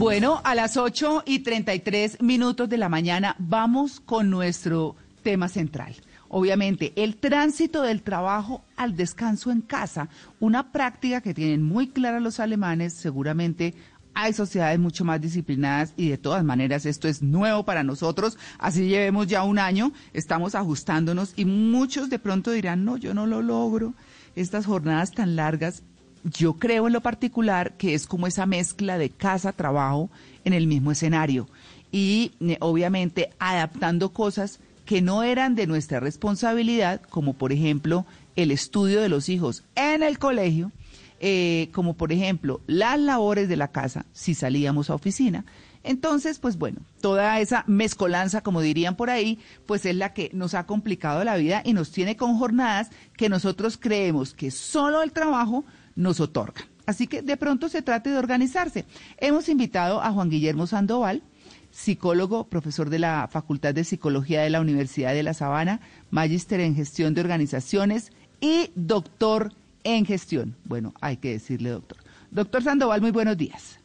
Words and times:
Bueno, 0.00 0.40
a 0.44 0.54
las 0.54 0.78
8 0.78 1.24
y 1.26 1.40
33 1.40 2.22
minutos 2.22 2.70
de 2.70 2.78
la 2.78 2.88
mañana 2.88 3.36
vamos 3.38 4.00
con 4.00 4.30
nuestro 4.30 4.96
tema 5.22 5.50
central. 5.50 5.94
Obviamente, 6.30 6.94
el 6.96 7.16
tránsito 7.16 7.82
del 7.82 8.00
trabajo 8.00 8.64
al 8.78 8.96
descanso 8.96 9.50
en 9.50 9.60
casa, 9.60 10.08
una 10.40 10.72
práctica 10.72 11.20
que 11.20 11.34
tienen 11.34 11.62
muy 11.62 11.88
clara 11.88 12.18
los 12.18 12.40
alemanes, 12.40 12.94
seguramente 12.94 13.74
hay 14.14 14.32
sociedades 14.32 14.78
mucho 14.78 15.04
más 15.04 15.20
disciplinadas 15.20 15.92
y 15.98 16.08
de 16.08 16.16
todas 16.16 16.44
maneras 16.44 16.86
esto 16.86 17.06
es 17.06 17.20
nuevo 17.20 17.66
para 17.66 17.82
nosotros, 17.82 18.38
así 18.58 18.88
llevemos 18.88 19.26
ya 19.26 19.42
un 19.42 19.58
año, 19.58 19.92
estamos 20.14 20.54
ajustándonos 20.54 21.34
y 21.36 21.44
muchos 21.44 22.08
de 22.08 22.18
pronto 22.18 22.52
dirán, 22.52 22.86
no, 22.86 22.96
yo 22.96 23.12
no 23.12 23.26
lo 23.26 23.42
logro, 23.42 23.92
estas 24.34 24.64
jornadas 24.64 25.12
tan 25.12 25.36
largas, 25.36 25.82
yo 26.24 26.54
creo 26.54 26.86
en 26.86 26.92
lo 26.92 27.00
particular 27.00 27.76
que 27.76 27.94
es 27.94 28.06
como 28.06 28.26
esa 28.26 28.46
mezcla 28.46 28.98
de 28.98 29.10
casa-trabajo 29.10 30.10
en 30.44 30.52
el 30.52 30.66
mismo 30.66 30.92
escenario 30.92 31.48
y 31.92 32.32
eh, 32.40 32.56
obviamente 32.60 33.30
adaptando 33.38 34.12
cosas 34.12 34.60
que 34.84 35.02
no 35.02 35.22
eran 35.22 35.54
de 35.54 35.66
nuestra 35.66 36.00
responsabilidad, 36.00 37.00
como 37.00 37.34
por 37.34 37.52
ejemplo 37.52 38.06
el 38.36 38.50
estudio 38.50 39.00
de 39.00 39.08
los 39.08 39.28
hijos 39.28 39.64
en 39.74 40.02
el 40.02 40.18
colegio, 40.18 40.72
eh, 41.20 41.68
como 41.72 41.94
por 41.94 42.12
ejemplo 42.12 42.60
las 42.66 42.98
labores 42.98 43.48
de 43.48 43.56
la 43.56 43.68
casa 43.68 44.06
si 44.12 44.34
salíamos 44.34 44.90
a 44.90 44.94
oficina. 44.94 45.44
Entonces, 45.82 46.38
pues 46.38 46.58
bueno, 46.58 46.80
toda 47.00 47.40
esa 47.40 47.64
mezcolanza, 47.66 48.42
como 48.42 48.60
dirían 48.60 48.96
por 48.96 49.08
ahí, 49.08 49.38
pues 49.64 49.86
es 49.86 49.96
la 49.96 50.12
que 50.12 50.30
nos 50.34 50.52
ha 50.54 50.66
complicado 50.66 51.24
la 51.24 51.36
vida 51.36 51.62
y 51.64 51.72
nos 51.72 51.90
tiene 51.90 52.16
con 52.16 52.36
jornadas 52.38 52.90
que 53.16 53.30
nosotros 53.30 53.78
creemos 53.80 54.34
que 54.34 54.50
solo 54.50 55.02
el 55.02 55.12
trabajo 55.12 55.64
nos 55.96 56.20
otorga. 56.20 56.62
Así 56.86 57.06
que 57.06 57.22
de 57.22 57.36
pronto 57.36 57.68
se 57.68 57.82
trate 57.82 58.10
de 58.10 58.18
organizarse. 58.18 58.84
Hemos 59.18 59.48
invitado 59.48 60.02
a 60.02 60.10
Juan 60.12 60.30
Guillermo 60.30 60.66
Sandoval, 60.66 61.22
psicólogo, 61.70 62.48
profesor 62.48 62.90
de 62.90 62.98
la 62.98 63.28
Facultad 63.30 63.74
de 63.74 63.84
Psicología 63.84 64.42
de 64.42 64.50
la 64.50 64.60
Universidad 64.60 65.14
de 65.14 65.22
La 65.22 65.34
Sabana, 65.34 65.80
magíster 66.10 66.60
en 66.60 66.74
gestión 66.74 67.14
de 67.14 67.20
organizaciones 67.20 68.12
y 68.40 68.70
doctor 68.74 69.52
en 69.84 70.04
gestión. 70.04 70.56
Bueno, 70.64 70.94
hay 71.00 71.18
que 71.18 71.30
decirle 71.30 71.70
doctor. 71.70 71.98
Doctor 72.30 72.62
Sandoval, 72.62 73.00
muy 73.00 73.10
buenos 73.10 73.36
días. 73.36 73.78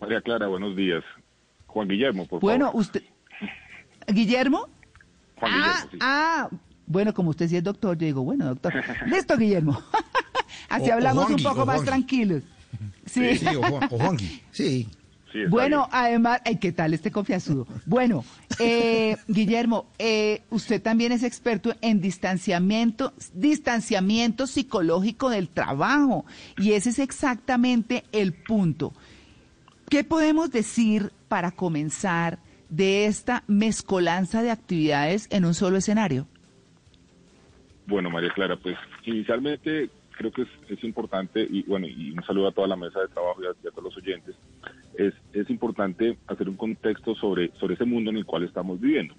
María 0.00 0.20
Clara, 0.20 0.46
buenos 0.46 0.76
días. 0.76 1.04
Juan 1.66 1.88
Guillermo, 1.88 2.26
por 2.26 2.40
bueno, 2.40 2.66
favor. 2.66 2.84
Bueno, 2.84 2.88
usted... 2.88 3.02
¿Guillermo? 4.08 4.68
Juan 5.36 5.52
ah, 5.54 5.56
Guillermo, 5.56 5.90
sí. 5.92 5.98
ah, 6.00 6.48
bueno, 6.86 7.14
como 7.14 7.30
usted 7.30 7.48
sí 7.48 7.56
es 7.56 7.62
doctor, 7.62 7.96
yo 7.96 8.06
digo, 8.06 8.22
bueno, 8.22 8.46
doctor. 8.46 8.72
Listo, 9.06 9.36
Guillermo. 9.36 9.80
Así 10.70 10.84
O- 10.88 10.92
o 10.92 10.94
hablamos 10.94 11.24
Juanqui, 11.26 11.44
un 11.46 11.52
poco 11.52 11.66
más 11.66 11.84
tranquilos. 11.84 12.42
Sí. 13.04 13.36
Sí, 13.36 13.46
o, 13.48 13.62
Juan, 13.62 13.88
o 13.90 13.98
Juanqui, 13.98 14.40
sí. 14.52 14.88
Bueno, 15.48 15.86
bien. 15.86 15.90
además, 15.92 16.40
ay, 16.44 16.56
¿qué 16.56 16.72
tal 16.72 16.92
este 16.94 17.12
confiasudo? 17.12 17.66
Bueno, 17.86 18.24
eh, 18.58 19.16
Guillermo, 19.28 19.86
eh, 19.98 20.42
usted 20.50 20.82
también 20.82 21.12
es 21.12 21.22
experto 21.22 21.72
en 21.82 22.00
distanciamiento, 22.00 23.12
distanciamiento 23.34 24.46
psicológico 24.48 25.28
del 25.30 25.48
trabajo 25.48 26.24
y 26.56 26.72
ese 26.72 26.90
es 26.90 26.98
exactamente 26.98 28.02
el 28.10 28.32
punto. 28.32 28.92
¿Qué 29.88 30.02
podemos 30.02 30.50
decir 30.50 31.12
para 31.28 31.52
comenzar 31.52 32.38
de 32.68 33.06
esta 33.06 33.44
mezcolanza 33.46 34.42
de 34.42 34.50
actividades 34.50 35.26
en 35.30 35.44
un 35.44 35.54
solo 35.54 35.76
escenario? 35.76 36.26
Bueno, 37.86 38.10
María 38.10 38.30
Clara, 38.34 38.56
pues 38.56 38.76
inicialmente 39.04 39.90
creo 40.20 40.32
que 40.32 40.42
es, 40.42 40.48
es 40.68 40.84
importante, 40.84 41.40
y 41.48 41.62
bueno, 41.62 41.86
y 41.88 42.10
un 42.10 42.22
saludo 42.24 42.48
a 42.48 42.52
toda 42.52 42.68
la 42.68 42.76
mesa 42.76 43.00
de 43.00 43.08
trabajo 43.08 43.42
y 43.42 43.46
a, 43.46 43.50
y 43.64 43.66
a 43.66 43.70
todos 43.70 43.84
los 43.84 43.96
oyentes, 43.96 44.36
es, 44.98 45.14
es 45.32 45.48
importante 45.48 46.18
hacer 46.26 46.46
un 46.46 46.56
contexto 46.56 47.14
sobre, 47.14 47.50
sobre 47.58 47.72
ese 47.74 47.86
mundo 47.86 48.10
en 48.10 48.18
el 48.18 48.26
cual 48.26 48.42
estamos 48.44 48.78
viviendo. 48.78 49.14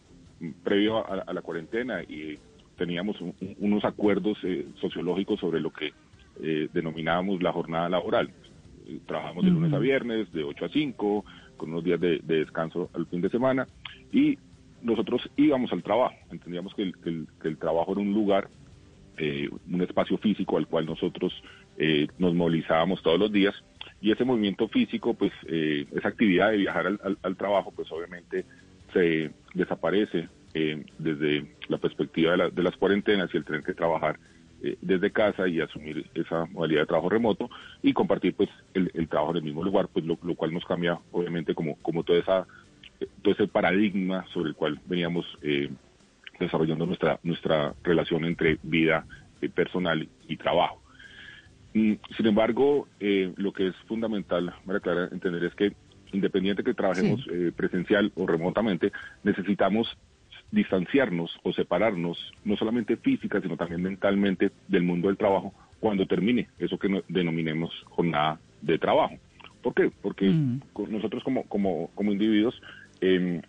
Previo 0.63 0.97
a, 0.99 1.23
a 1.25 1.33
la 1.33 1.41
cuarentena 1.41 2.03
y 2.03 2.37
teníamos 2.77 3.19
un- 3.19 3.33
un- 3.41 3.55
unos 3.59 3.83
acuerdos 3.83 4.37
eh, 4.43 4.67
sociológicos 4.79 5.39
sobre 5.39 5.59
lo 5.59 5.71
que 5.71 5.91
eh, 6.39 6.69
denominábamos 6.71 7.41
la 7.41 7.51
jornada 7.51 7.89
laboral. 7.89 8.29
Eh, 8.87 8.99
Trabajamos 9.07 9.43
de 9.43 9.49
lunes 9.51 9.73
a 9.73 9.79
viernes, 9.79 10.31
de 10.31 10.43
8 10.43 10.65
a 10.65 10.69
5, 10.69 11.25
con 11.57 11.69
unos 11.71 11.83
días 11.83 11.99
de, 11.99 12.19
de 12.19 12.35
descanso 12.39 12.91
al 12.93 13.07
fin 13.07 13.21
de 13.21 13.29
semana, 13.29 13.67
y 14.11 14.37
nosotros 14.83 15.21
íbamos 15.35 15.71
al 15.73 15.81
trabajo. 15.81 16.15
Entendíamos 16.31 16.73
que 16.75 16.83
el, 16.83 16.95
que 16.97 17.09
el- 17.09 17.27
que 17.41 17.47
el 17.47 17.57
trabajo 17.57 17.91
era 17.93 18.01
un 18.01 18.13
lugar 18.13 18.49
eh, 19.23 19.49
un 19.71 19.81
espacio 19.81 20.17
físico 20.17 20.57
al 20.57 20.65
cual 20.67 20.85
nosotros 20.87 21.31
eh, 21.77 22.07
nos 22.17 22.33
movilizábamos 22.33 23.01
todos 23.03 23.19
los 23.19 23.31
días. 23.31 23.53
Y 24.01 24.11
ese 24.11 24.25
movimiento 24.25 24.67
físico, 24.67 25.13
pues 25.13 25.31
eh, 25.47 25.85
esa 25.95 26.07
actividad 26.09 26.51
de 26.51 26.57
viajar 26.57 26.87
al, 26.87 26.99
al- 27.03 27.17
al 27.21 27.35
trabajo, 27.37 27.71
pues 27.75 27.91
obviamente 27.91 28.45
se 28.93 29.31
desaparece 29.53 30.27
eh, 30.53 30.83
desde 30.97 31.55
la 31.69 31.77
perspectiva 31.77 32.31
de, 32.31 32.37
la- 32.37 32.49
de 32.49 32.63
las 32.63 32.75
cuarentenas 32.77 33.29
y 33.33 33.37
el 33.37 33.45
tener 33.45 33.63
que 33.63 33.73
trabajar 33.75 34.19
eh, 34.63 34.75
desde 34.81 35.11
casa 35.11 35.47
y 35.47 35.59
asumir 35.61 36.05
esa 36.15 36.45
modalidad 36.45 36.81
de 36.81 36.87
trabajo 36.87 37.09
remoto 37.09 37.49
y 37.83 37.93
compartir 37.93 38.33
pues 38.35 38.49
el, 38.73 38.89
el 38.93 39.07
trabajo 39.07 39.31
en 39.31 39.37
el 39.37 39.43
mismo 39.43 39.63
lugar, 39.63 39.87
pues 39.93 40.03
lo, 40.05 40.17
lo 40.23 40.35
cual 40.35 40.51
nos 40.53 40.65
cambia 40.65 40.99
obviamente 41.11 41.53
como, 41.55 41.75
como 41.81 42.03
toda 42.03 42.19
esa, 42.19 42.47
eh, 42.99 43.07
todo 43.21 43.33
ese 43.33 43.47
paradigma 43.47 44.25
sobre 44.33 44.49
el 44.49 44.55
cual 44.55 44.79
veníamos 44.85 45.25
desarrollando 46.45 46.85
nuestra 46.85 47.19
nuestra 47.23 47.73
relación 47.83 48.25
entre 48.25 48.57
vida 48.63 49.05
eh, 49.41 49.49
personal 49.49 50.07
y 50.27 50.37
trabajo. 50.37 50.81
Mm, 51.73 51.93
Sin 52.17 52.25
embargo, 52.27 52.87
eh, 52.99 53.31
lo 53.37 53.53
que 53.53 53.67
es 53.67 53.75
fundamental, 53.87 54.53
María 54.65 54.81
Clara, 54.81 55.09
entender 55.11 55.43
es 55.45 55.55
que 55.55 55.73
independiente 56.13 56.63
que 56.63 56.73
trabajemos 56.73 57.25
eh, 57.31 57.53
presencial 57.55 58.11
o 58.15 58.27
remotamente, 58.27 58.91
necesitamos 59.23 59.87
distanciarnos 60.51 61.31
o 61.43 61.53
separarnos, 61.53 62.17
no 62.43 62.57
solamente 62.57 62.97
física, 62.97 63.39
sino 63.39 63.55
también 63.55 63.81
mentalmente 63.81 64.51
del 64.67 64.83
mundo 64.83 65.07
del 65.07 65.15
trabajo 65.17 65.53
cuando 65.79 66.05
termine 66.05 66.49
eso 66.59 66.77
que 66.77 66.89
no- 66.89 67.03
denominemos 67.07 67.71
jornada 67.89 68.39
de 68.61 68.77
trabajo. 68.77 69.15
¿Por 69.61 69.73
qué? 69.73 69.91
Porque 70.01 70.25
Mm. 70.29 70.59
nosotros 70.89 71.23
como, 71.23 71.43
como, 71.43 71.89
como 71.95 72.11
individuos 72.11 72.59
em, 72.99 73.41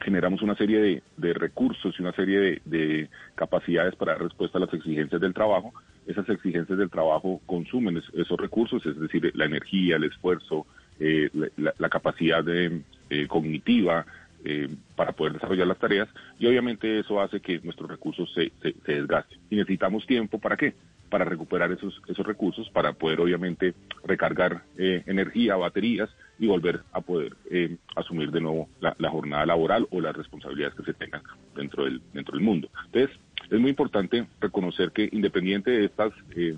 generamos 0.00 0.42
una 0.42 0.54
serie 0.56 0.80
de, 0.80 1.02
de 1.16 1.32
recursos 1.34 1.94
y 1.98 2.02
una 2.02 2.12
serie 2.12 2.38
de, 2.40 2.62
de 2.64 3.08
capacidades 3.34 3.94
para 3.96 4.12
dar 4.12 4.22
respuesta 4.22 4.58
a 4.58 4.62
las 4.62 4.72
exigencias 4.74 5.20
del 5.20 5.34
trabajo. 5.34 5.72
Esas 6.06 6.28
exigencias 6.28 6.78
del 6.78 6.90
trabajo 6.90 7.40
consumen 7.46 7.98
es- 7.98 8.10
esos 8.14 8.38
recursos, 8.38 8.84
es 8.86 8.98
decir, 8.98 9.30
la 9.34 9.44
energía, 9.44 9.96
el 9.96 10.04
esfuerzo, 10.04 10.66
eh, 10.98 11.30
la, 11.56 11.88
capacidad 11.88 12.44
eh, 12.48 12.82
cognitiva 13.28 14.04
eh, 14.44 14.68
para 14.96 15.12
poder 15.12 15.34
desarrollar 15.34 15.66
las 15.66 15.78
tareas 15.78 16.08
y 16.38 16.46
obviamente 16.46 16.98
eso 16.98 17.20
hace 17.20 17.40
que 17.40 17.60
nuestros 17.60 17.90
recursos 17.90 18.32
se, 18.34 18.52
se, 18.62 18.74
se 18.84 18.92
desgasten. 18.94 19.38
Y 19.50 19.56
necesitamos 19.56 20.06
tiempo 20.06 20.38
para 20.38 20.56
qué? 20.56 20.74
Para 21.10 21.24
recuperar 21.24 21.72
esos, 21.72 22.00
esos 22.06 22.26
recursos, 22.26 22.70
para 22.70 22.92
poder 22.92 23.20
obviamente 23.20 23.74
recargar 24.04 24.62
eh, 24.78 25.02
energía, 25.06 25.56
baterías 25.56 26.08
y 26.38 26.46
volver 26.46 26.80
a 26.92 27.00
poder 27.00 27.36
eh, 27.50 27.76
asumir 27.96 28.30
de 28.30 28.40
nuevo 28.40 28.68
la, 28.80 29.10
jornada 29.10 29.44
laboral 29.44 29.86
o 29.90 30.00
las 30.00 30.16
responsabilidades 30.16 30.76
que 30.76 30.84
se 30.84 30.94
tengan 30.94 31.22
dentro 31.54 31.84
del, 31.84 32.00
dentro 32.12 32.36
del 32.36 32.44
mundo. 32.44 32.70
Entonces, 32.86 33.18
es 33.50 33.58
muy 33.58 33.70
importante 33.70 34.26
reconocer 34.40 34.92
que 34.92 35.08
independiente 35.10 35.70
de 35.70 35.84
estas 35.86 36.12
eh, 36.36 36.56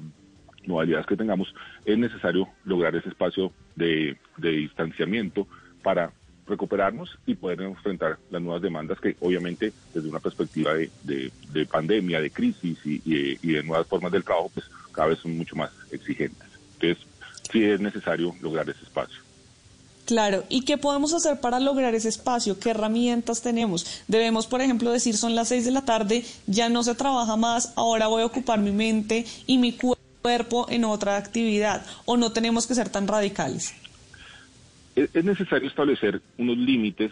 modalidades 0.66 1.06
que 1.06 1.16
tengamos, 1.16 1.52
es 1.84 1.98
necesario 1.98 2.48
lograr 2.64 2.94
ese 2.94 3.08
espacio 3.08 3.52
de, 3.74 4.16
de 4.36 4.50
distanciamiento 4.50 5.46
para 5.82 6.12
recuperarnos 6.46 7.16
y 7.26 7.34
poder 7.34 7.60
enfrentar 7.62 8.18
las 8.30 8.42
nuevas 8.42 8.62
demandas 8.62 8.98
que 9.00 9.16
obviamente 9.20 9.72
desde 9.94 10.08
una 10.08 10.20
perspectiva 10.20 10.74
de, 10.74 10.90
de- 11.04 11.30
de 11.52 11.66
pandemia, 11.66 12.20
de 12.20 12.30
crisis 12.30 12.78
y, 12.84 12.94
y- 13.04 13.38
y 13.42 13.52
de 13.52 13.62
nuevas 13.62 13.86
formas 13.86 14.10
del 14.12 14.24
trabajo, 14.24 14.50
pues 14.52 14.66
cada 14.92 15.08
vez 15.08 15.18
son 15.20 15.36
mucho 15.36 15.56
más 15.56 15.70
exigentes. 15.90 16.48
Entonces, 16.80 17.06
sí 17.50 17.62
es 17.64 17.80
necesario 17.80 18.34
lograr 18.40 18.68
ese 18.68 18.82
espacio. 18.82 19.18
Claro, 20.04 20.42
¿y 20.48 20.64
qué 20.64 20.78
podemos 20.78 21.14
hacer 21.14 21.40
para 21.40 21.60
lograr 21.60 21.94
ese 21.94 22.08
espacio? 22.08 22.58
¿Qué 22.58 22.70
herramientas 22.70 23.40
tenemos? 23.40 24.02
Debemos, 24.08 24.48
por 24.48 24.60
ejemplo, 24.60 24.90
decir 24.90 25.16
son 25.16 25.36
las 25.36 25.48
seis 25.48 25.64
de 25.64 25.70
la 25.70 25.84
tarde, 25.84 26.24
ya 26.48 26.68
no 26.68 26.82
se 26.82 26.96
trabaja 26.96 27.36
más, 27.36 27.72
ahora 27.76 28.08
voy 28.08 28.22
a 28.22 28.26
ocupar 28.26 28.58
mi 28.58 28.72
mente 28.72 29.24
y 29.46 29.58
mi 29.58 29.72
cuerpo 29.72 30.66
en 30.68 30.84
otra 30.84 31.16
actividad, 31.16 31.86
o 32.04 32.16
no 32.16 32.32
tenemos 32.32 32.66
que 32.66 32.74
ser 32.74 32.88
tan 32.88 33.06
radicales. 33.06 33.74
Es 34.94 35.24
necesario 35.24 35.68
establecer 35.68 36.20
unos 36.36 36.56
límites 36.56 37.10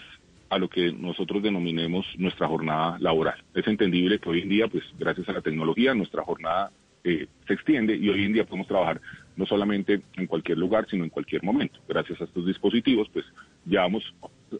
a 0.50 0.58
lo 0.58 0.68
que 0.68 0.92
nosotros 0.92 1.42
denominemos 1.42 2.06
nuestra 2.18 2.48
jornada 2.48 2.98
laboral. 2.98 3.42
Es 3.54 3.66
entendible 3.66 4.18
que 4.18 4.28
hoy 4.28 4.40
en 4.42 4.48
día, 4.48 4.68
pues 4.68 4.84
gracias 4.98 5.28
a 5.28 5.32
la 5.32 5.40
tecnología, 5.40 5.94
nuestra 5.94 6.22
jornada 6.22 6.70
eh, 7.04 7.28
se 7.46 7.54
extiende 7.54 7.96
y 7.96 8.10
hoy 8.10 8.24
en 8.24 8.34
día 8.34 8.44
podemos 8.44 8.66
trabajar 8.66 9.00
no 9.36 9.46
solamente 9.46 10.02
en 10.16 10.26
cualquier 10.26 10.58
lugar, 10.58 10.86
sino 10.90 11.04
en 11.04 11.10
cualquier 11.10 11.42
momento. 11.42 11.80
Gracias 11.88 12.20
a 12.20 12.24
estos 12.24 12.44
dispositivos, 12.44 13.08
pues 13.10 13.24
llevamos, 13.64 14.02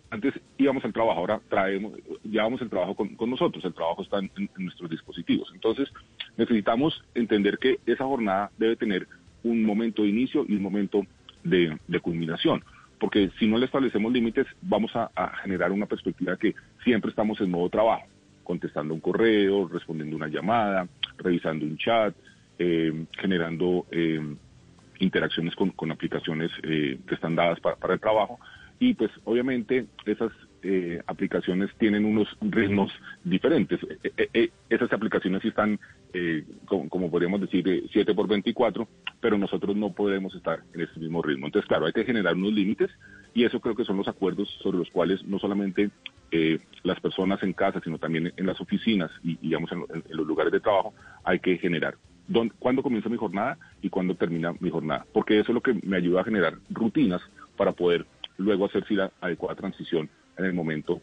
antes 0.09 0.33
íbamos 0.57 0.83
al 0.85 0.93
trabajo, 0.93 1.21
ahora 1.21 1.41
traemos, 1.51 1.93
llevamos 2.25 2.63
el 2.63 2.71
trabajo 2.71 2.95
con, 2.95 3.31
nosotros, 3.31 3.63
el 3.65 3.75
trabajo 3.75 4.03
está 4.03 4.21
en, 4.21 4.31
nuestros 4.57 4.89
dispositivos. 4.89 5.51
Entonces, 5.53 5.93
necesitamos 6.39 7.05
entender 7.15 7.59
que 7.59 7.79
esa 7.85 8.05
jornada 8.05 8.51
debe 8.57 8.77
tener 8.77 9.07
un 9.43 9.63
momento 9.65 10.03
de 10.03 10.09
inicio 10.09 10.47
y 10.49 10.55
un 10.55 10.63
momento 10.63 11.05
de, 11.45 11.77
culminación 12.01 12.63
porque 13.01 13.31
si 13.39 13.47
no 13.47 13.59
le 13.59 13.65
establecemos 13.65 14.13
límites, 14.13 14.47
vamos 14.61 14.93
a, 14.95 15.11
generar 15.43 15.73
una 15.73 15.87
perspectiva 15.87 16.37
que 16.37 16.55
siempre 16.85 17.11
estamos 17.11 17.41
en 17.41 17.51
modo 17.51 17.71
trabajo, 17.71 18.05
contestando 18.45 18.93
un 18.93 19.01
correo, 19.01 19.67
respondiendo 19.67 20.15
una 20.15 20.29
llamada, 20.29 20.87
revisando 21.17 21.65
un 21.65 21.79
chat, 21.79 22.15
eh, 22.59 23.07
generando 23.19 23.87
eh, 23.91 24.21
interacciones 24.99 25.55
con, 25.57 25.91
aplicaciones 25.91 26.51
eh, 26.63 26.99
que 27.09 27.15
están 27.15 27.35
dadas 27.35 27.59
para, 27.61 27.95
el 27.95 28.01
trabajo. 28.01 28.39
Y 28.79 28.95
pues 28.95 29.11
obviamente 29.25 29.87
esas 30.05 30.31
aplicaciones 31.07 31.71
tienen 31.79 32.05
unos 32.05 32.29
ritmos 32.41 32.93
diferentes. 33.25 33.81
esas 34.69 34.93
aplicaciones 34.93 35.45
están, 35.45 35.79
como, 36.67 37.11
podríamos 37.11 37.41
decir, 37.41 37.89
7 37.93 38.15
por 38.15 38.29
24, 38.29 38.89
pero 39.21 39.39
nosotros 39.39 39.77
no 39.77 39.93
podemos 39.93 40.35
estar 40.35 40.61
en 40.75 40.83
ese 40.83 41.01
mismo 41.01 41.23
ritmo. 41.23 41.47
Entonces, 41.47 41.69
claro, 41.69 41.87
hay 41.87 41.93
que 41.93 42.05
generar 42.05 42.35
unos 42.35 42.53
límites 42.53 42.91
y 43.35 43.45
eso 43.45 43.61
creo 43.61 43.75
que 43.75 43.85
son 43.85 43.97
los 43.97 44.09
acuerdos 44.09 44.49
sobre 44.63 44.79
los 44.79 44.91
cuales 44.91 45.25
no 45.25 45.39
solamente 45.39 45.91
las 46.83 47.01
personas 47.01 47.43
en 47.43 47.53
casa, 47.53 47.81
sino 47.83 47.99
también 47.99 48.33
en 48.37 48.47
las 48.47 48.61
oficinas 48.61 49.11
y, 49.23 49.37
digamos, 49.37 49.71
en, 49.73 49.85
los 50.11 50.27
lugares 50.27 50.53
de 50.53 50.61
trabajo, 50.61 50.95
hay 51.25 51.41
que 51.41 51.59
generar 51.59 51.97
cuándo 52.59 52.83
comienza 52.83 53.09
mi 53.09 53.17
jornada 53.17 53.59
y 53.83 53.91
cuándo 53.91 54.15
termina 54.15 54.53
mi 54.61 54.71
jornada, 54.71 55.05
porque 55.13 55.41
eso 55.41 55.51
es 55.51 55.55
lo 55.55 55.61
que 55.61 55.75
me 55.83 55.97
ayuda 55.97 56.21
a 56.21 56.25
generar 56.25 56.55
rutinas 56.71 57.21
para 57.57 57.73
poder 57.73 58.07
luego 58.37 58.67
hacer 58.67 58.87
si 58.87 58.95
la 58.95 59.11
adecuada 59.21 59.57
transición 59.57 60.09
en 60.41 60.47
el 60.47 60.55
momento 60.55 61.01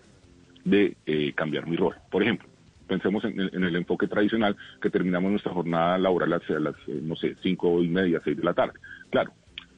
de 0.64 0.98
eh, 1.06 1.34
cambiar 1.34 1.68
mi 1.68 1.78
rol. 1.78 1.96
Por 2.12 2.24
ejemplo, 2.24 2.48
pensemos 2.88 3.24
en 3.26 3.40
el, 3.40 3.76
enfoque 3.76 4.08
tradicional 4.08 4.56
que 4.82 4.90
terminamos 4.90 5.32
nuestra 5.32 5.54
jornada 5.54 5.98
laboral 5.98 6.34
a 6.34 6.40
las, 6.60 6.76
eh, 6.88 7.00
no 7.02 7.16
sé, 7.16 7.36
cinco 7.42 7.82
y 7.82 7.88
media, 7.88 8.22
seis 8.24 8.38
de 8.38 8.44
la 8.44 8.54
tarde. 8.54 8.80
Claro, 9.10 9.32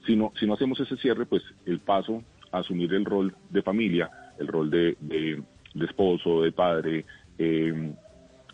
si 0.05 0.15
no, 0.15 0.31
si 0.39 0.45
no 0.45 0.53
hacemos 0.53 0.79
ese 0.79 0.97
cierre, 0.97 1.25
pues 1.25 1.43
el 1.65 1.79
paso 1.79 2.23
a 2.51 2.59
asumir 2.59 2.93
el 2.93 3.05
rol 3.05 3.35
de 3.49 3.61
familia, 3.61 4.09
el 4.39 4.47
rol 4.47 4.69
de, 4.69 4.97
esposo, 5.75 6.41
de 6.41 6.51
padre, 6.51 7.05
eh, 7.37 7.93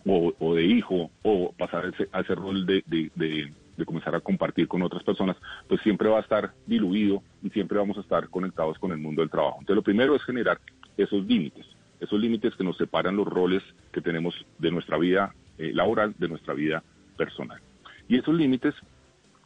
o, 0.06 0.56
de 0.56 0.64
hijo 0.64 1.10
o 1.24 1.52
pasar 1.58 1.86
ese, 1.86 2.08
a 2.12 2.22
ese 2.22 2.36
rol 2.36 2.66
de, 2.66 2.84
de, 2.86 3.86
comenzar 3.86 4.16
a 4.16 4.22
compartir 4.22 4.68
con 4.68 4.82
otras 4.84 5.04
personas, 5.04 5.36
pues 5.68 5.82
siempre 5.82 6.08
va 6.08 6.20
a 6.20 6.22
estar 6.22 6.54
diluido 6.66 7.24
y 7.44 7.50
siempre 7.50 7.78
vamos 7.78 7.98
a 7.98 8.02
estar 8.02 8.30
conectados 8.30 8.78
con 8.80 8.92
el 8.92 8.98
mundo 8.98 9.22
del 9.22 9.30
trabajo. 9.30 9.58
Entonces 9.60 9.76
lo 9.76 9.84
primero 9.84 10.16
es 10.16 10.24
generar 10.24 10.60
esos 10.98 11.26
límites, 11.26 11.66
esos 12.00 12.20
límites 12.20 12.56
que 12.56 12.64
nos 12.64 12.78
separan 12.78 13.16
los 13.16 13.28
roles 13.28 13.64
que 13.92 14.02
tenemos 14.02 14.34
de 14.60 14.72
nuestra 14.72 14.98
vida 14.98 15.34
eh, 15.58 15.72
laboral, 15.74 16.14
de 16.18 16.28
nuestra 16.28 16.54
vida 16.54 16.84
personal. 17.18 17.60
Y 18.08 18.18
esos 18.18 18.36
límites 18.36 18.74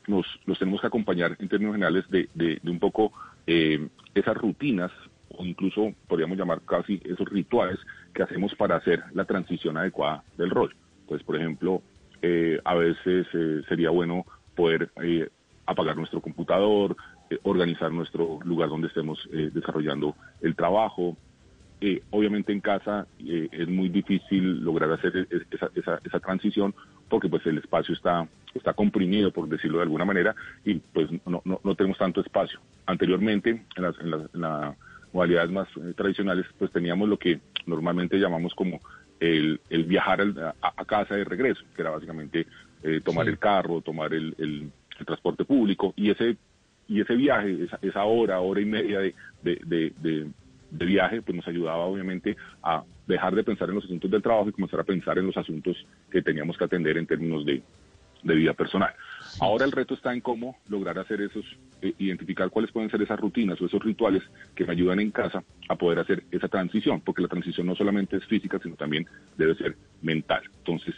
nos 0.07 0.25
los 0.45 0.57
tenemos 0.57 0.81
que 0.81 0.87
acompañar 0.87 1.35
en 1.39 1.47
términos 1.47 1.75
generales 1.75 2.09
de, 2.09 2.27
de, 2.33 2.59
un 2.69 2.79
poco 2.79 3.11
eh, 3.45 3.87
esas 4.15 4.35
rutinas 4.35 4.91
o 5.29 5.45
incluso 5.45 5.93
podríamos 6.07 6.37
llamar 6.37 6.61
casi 6.61 6.99
esos 7.05 7.27
rituales 7.29 7.79
que 8.13 8.23
hacemos 8.23 8.55
para 8.55 8.75
hacer 8.75 9.03
la 9.13 9.25
transición 9.25 9.77
adecuada 9.77 10.23
del 10.37 10.49
rol. 10.49 10.75
Pues, 11.07 11.23
por 11.23 11.35
ejemplo, 11.35 11.81
eh, 12.21 12.59
a 12.65 12.75
veces 12.75 13.27
eh, 13.33 13.61
sería 13.67 13.89
bueno 13.89 14.25
poder 14.55 14.89
eh, 15.01 15.29
apagar 15.65 15.95
nuestro 15.95 16.21
computador, 16.21 16.95
organizar 17.43 17.91
nuestro 17.91 18.39
lugar 18.43 18.69
donde 18.69 18.87
estemos 18.87 19.19
desarrollando 19.31 20.15
el 20.41 20.55
trabajo. 20.55 21.15
Obviamente 22.11 22.51
en 22.51 22.59
casa 22.59 23.07
es 23.19 23.67
muy 23.67 23.89
difícil 23.89 24.61
lograr 24.63 24.91
hacer 24.91 25.15
e, 25.15 25.21
e, 25.21 25.41
esa, 25.51 25.69
esa, 25.75 25.99
esa, 26.03 26.19
transición 26.19 26.75
porque 27.07 27.29
pues 27.29 27.45
el 27.45 27.57
espacio 27.57 27.93
está, 27.95 28.27
está 28.53 28.73
comprimido, 28.73 29.31
por 29.31 29.47
decirlo 29.47 29.77
de 29.77 29.83
alguna 29.83 30.05
manera, 30.05 30.35
y 30.65 30.75
pues 30.75 31.09
no, 31.25 31.41
no, 31.45 31.59
no 31.63 31.75
tenemos 31.75 31.97
tanto 31.97 32.21
espacio. 32.21 32.59
Anteriormente, 32.85 33.65
en, 33.75 33.85
en 34.33 34.41
la 34.41 34.75
modalidades 35.13 35.51
más 35.51 35.67
eh, 35.77 35.93
tradicionales, 35.95 36.45
pues 36.57 36.71
teníamos 36.71 37.09
lo 37.09 37.17
que 37.17 37.39
normalmente 37.65 38.17
llamamos 38.17 38.53
como 38.53 38.79
el, 39.19 39.59
el 39.69 39.83
viajar 39.85 40.21
a, 40.61 40.85
casa 40.85 41.15
de 41.15 41.23
regreso, 41.23 41.63
que 41.75 41.81
era 41.81 41.91
básicamente 41.91 42.47
eh, 42.83 43.01
tomar 43.03 43.27
el 43.27 43.37
carro, 43.37 43.81
tomar 43.81 44.13
el, 44.13 44.35
el, 44.37 44.71
transporte 45.05 45.45
público, 45.45 45.93
y 45.95 46.09
ese, 46.09 46.35
y 46.89 46.99
ese 46.99 47.15
viaje, 47.15 47.63
esa, 47.63 47.79
esa 47.81 48.03
hora, 48.03 48.41
hora 48.41 48.59
y 48.59 48.65
media 48.65 48.99
de, 48.99 49.15
de, 49.41 49.93
de, 49.97 50.27
de 50.71 50.85
viaje, 50.85 51.21
pues 51.21 51.35
nos 51.35 51.47
ayudaba 51.47 51.85
obviamente 51.85 52.37
a 52.63 52.83
dejar 53.07 53.35
de 53.35 53.43
pensar 53.43 53.69
en 53.69 53.75
los 53.75 53.85
asuntos 53.85 54.09
del 54.09 54.21
trabajo 54.21 54.49
y 54.49 54.51
comenzar 54.51 54.79
a 54.79 54.83
pensar 54.83 55.17
en 55.17 55.27
los 55.27 55.37
asuntos 55.37 55.75
que 56.11 56.21
teníamos 56.21 56.57
que 56.57 56.65
atender 56.65 56.97
en 56.97 57.07
términos 57.07 57.45
de, 57.45 57.61
de 58.23 58.35
vida 58.35 58.53
personal. 58.53 58.93
Ahora 59.39 59.65
el 59.65 59.71
reto 59.71 59.93
está 59.93 60.13
en 60.13 60.21
cómo 60.21 60.57
lograr 60.67 60.97
hacer 60.99 61.21
esos, 61.21 61.45
eh, 61.81 61.93
identificar 61.97 62.49
cuáles 62.49 62.71
pueden 62.71 62.89
ser 62.89 63.01
esas 63.01 63.19
rutinas 63.19 63.59
o 63.61 63.65
esos 63.65 63.83
rituales 63.83 64.23
que 64.55 64.65
me 64.65 64.73
ayudan 64.73 64.99
en 64.99 65.11
casa 65.11 65.43
a 65.67 65.75
poder 65.75 65.99
hacer 65.99 66.23
esa 66.31 66.47
transición, 66.47 67.01
porque 67.01 67.21
la 67.21 67.27
transición 67.27 67.67
no 67.67 67.75
solamente 67.75 68.17
es 68.17 68.25
física, 68.25 68.59
sino 68.61 68.75
también 68.75 69.07
debe 69.37 69.55
ser 69.55 69.75
mental. 70.01 70.43
Entonces, 70.59 70.95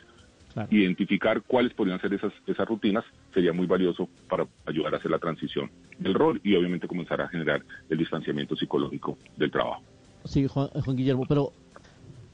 identificar 0.69 1.41
cuáles 1.41 1.73
podrían 1.73 1.99
ser 2.01 2.13
esas, 2.13 2.33
esas 2.47 2.67
rutinas 2.67 3.03
sería 3.33 3.53
muy 3.53 3.67
valioso 3.67 4.09
para 4.29 4.47
ayudar 4.65 4.93
a 4.93 4.97
hacer 4.97 5.11
la 5.11 5.19
transición 5.19 5.69
del 5.99 6.13
rol 6.13 6.39
y 6.43 6.55
obviamente 6.55 6.87
comenzar 6.87 7.21
a 7.21 7.27
generar 7.27 7.63
el 7.89 7.97
distanciamiento 7.97 8.55
psicológico 8.55 9.17
del 9.37 9.51
trabajo. 9.51 9.83
Sí, 10.25 10.47
Juan 10.47 10.69
Guillermo, 10.95 11.25
pero 11.27 11.51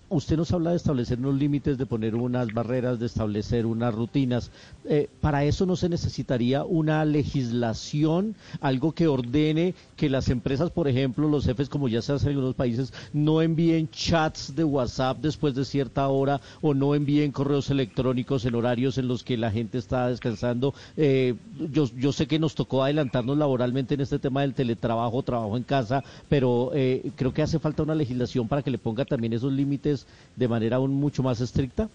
usted 0.09 0.37
nos 0.37 0.51
habla 0.51 0.71
de 0.71 0.77
establecer 0.77 1.19
unos 1.19 1.35
límites, 1.35 1.77
de 1.77 1.85
poner 1.85 2.15
unas 2.15 2.53
barreras, 2.53 2.99
de 2.99 3.05
establecer 3.05 3.65
unas 3.65 3.93
rutinas. 3.93 4.51
Eh, 4.85 5.09
para 5.21 5.43
eso 5.43 5.65
no 5.65 5.75
se 5.75 5.89
necesitaría 5.89 6.63
una 6.63 7.03
legislación, 7.05 8.35
algo 8.61 8.93
que 8.93 9.07
ordene 9.07 9.75
que 9.95 10.09
las 10.09 10.29
empresas, 10.29 10.71
por 10.71 10.87
ejemplo, 10.87 11.27
los 11.27 11.45
jefes, 11.45 11.69
como 11.69 11.87
ya 11.87 12.01
se 12.01 12.13
hace 12.13 12.27
en 12.27 12.31
algunos 12.31 12.55
países, 12.55 12.93
no 13.13 13.41
envíen 13.41 13.89
chats 13.89 14.55
de 14.55 14.63
WhatsApp 14.63 15.17
después 15.21 15.55
de 15.55 15.65
cierta 15.65 16.07
hora 16.07 16.39
o 16.61 16.73
no 16.73 16.95
envíen 16.95 17.31
correos 17.31 17.69
electrónicos 17.69 18.45
en 18.45 18.55
horarios 18.55 18.97
en 18.97 19.07
los 19.07 19.23
que 19.23 19.37
la 19.37 19.51
gente 19.51 19.77
está 19.77 20.07
descansando. 20.07 20.73
Eh, 20.95 21.35
yo, 21.71 21.89
yo 21.95 22.11
sé 22.11 22.27
que 22.27 22.39
nos 22.39 22.55
tocó 22.55 22.83
adelantarnos 22.83 23.37
laboralmente 23.37 23.95
en 23.95 24.01
este 24.01 24.19
tema 24.19 24.41
del 24.41 24.53
teletrabajo, 24.53 25.23
trabajo 25.23 25.57
en 25.57 25.63
casa, 25.63 26.03
pero 26.29 26.71
eh, 26.73 27.11
creo 27.15 27.33
que 27.33 27.41
hace 27.41 27.59
falta 27.59 27.83
una 27.83 27.95
legislación 27.95 28.47
para 28.47 28.61
que 28.61 28.71
le 28.71 28.77
ponga 28.77 29.05
también 29.05 29.33
esos 29.33 29.51
límites 29.51 29.96
de 30.35 30.47
manera 30.47 30.75
aún 30.75 30.93
mucho 30.93 31.23
más 31.23 31.39
estricta? 31.41 31.89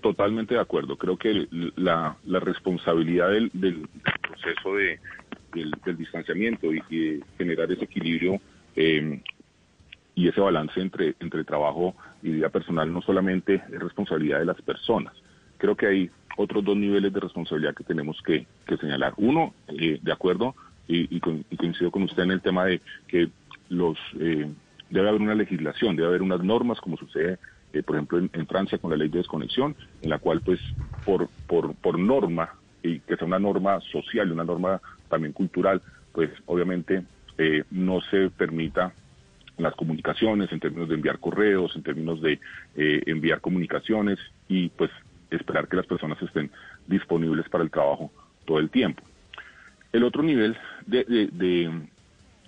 Totalmente 0.00 0.54
de 0.54 0.60
acuerdo. 0.60 0.96
Creo 0.96 1.16
que 1.16 1.48
la, 1.76 2.16
responsabilidad 2.24 3.30
del, 3.30 3.50
proceso 4.20 4.74
de, 4.74 5.00
del, 5.54 5.96
distanciamiento 5.96 6.72
y, 6.72 6.80
de 6.90 7.22
generar 7.38 7.70
ese 7.72 7.84
equilibrio 7.84 8.40
eh, 8.74 9.22
y 10.14 10.28
ese 10.28 10.40
balance 10.40 10.80
entre, 10.80 11.14
entre 11.20 11.44
trabajo 11.44 11.94
y 12.22 12.30
vida 12.30 12.48
personal 12.48 12.92
no 12.92 13.02
solamente 13.02 13.54
es 13.54 13.80
responsabilidad 13.80 14.38
de 14.38 14.46
las 14.46 14.60
personas. 14.62 15.14
Creo 15.58 15.76
que 15.76 15.86
hay 15.86 16.10
otros 16.36 16.64
dos 16.64 16.76
niveles 16.76 17.12
de 17.12 17.20
responsabilidad 17.20 17.74
que 17.74 17.84
tenemos 17.84 18.20
que, 18.22 18.46
señalar. 18.78 19.14
Uno, 19.16 19.54
eh, 19.68 19.98
de 20.02 20.12
acuerdo, 20.12 20.54
y, 20.88 21.18
coincido 21.20 21.90
con 21.90 22.04
usted 22.04 22.22
en 22.22 22.30
el 22.30 22.40
tema 22.40 22.66
de 22.66 22.80
que 23.08 23.28
los 23.68 23.98
eh, 24.20 24.48
debe 24.90 25.08
haber 25.08 25.20
una 25.20 25.34
legislación, 25.34 25.96
debe 25.96 26.08
haber 26.08 26.22
unas 26.22 26.42
normas, 26.42 26.80
como 26.80 26.96
sucede, 26.96 27.38
eh, 27.72 27.82
por 27.82 27.96
ejemplo, 27.96 28.18
en, 28.18 28.46
Francia 28.46 28.78
con 28.78 28.90
la 28.90 28.96
ley 28.96 29.08
de 29.08 29.18
desconexión, 29.18 29.74
en 30.02 30.10
la 30.10 30.18
cual, 30.18 30.40
pues, 30.40 30.60
por, 31.04 31.28
por, 31.46 31.74
por 31.74 31.98
norma, 31.98 32.54
y 32.82 33.00
que 33.00 33.16
sea 33.16 33.26
una 33.26 33.38
norma 33.38 33.80
social 33.92 34.28
y 34.28 34.32
una 34.32 34.44
norma 34.44 34.80
también 35.08 35.32
cultural, 35.32 35.82
pues, 36.12 36.30
obviamente, 36.46 37.04
eh, 37.38 37.64
no 37.70 38.00
se 38.02 38.30
permita 38.30 38.92
las 39.58 39.74
comunicaciones, 39.74 40.52
en 40.52 40.60
términos 40.60 40.88
de 40.88 40.94
enviar 40.94 41.18
correos, 41.18 41.74
en 41.76 41.82
términos 41.82 42.20
de 42.20 42.38
eh, 42.76 43.02
enviar 43.06 43.40
comunicaciones 43.40 44.18
y, 44.48 44.68
pues, 44.68 44.90
esperar 45.30 45.66
que 45.66 45.76
las 45.76 45.86
personas 45.86 46.20
estén 46.22 46.50
disponibles 46.86 47.48
para 47.48 47.64
el 47.64 47.70
trabajo 47.70 48.12
todo 48.44 48.58
el 48.60 48.70
tiempo. 48.70 49.02
El 49.92 50.04
otro 50.04 50.22
nivel 50.22 50.56
de 50.86 51.88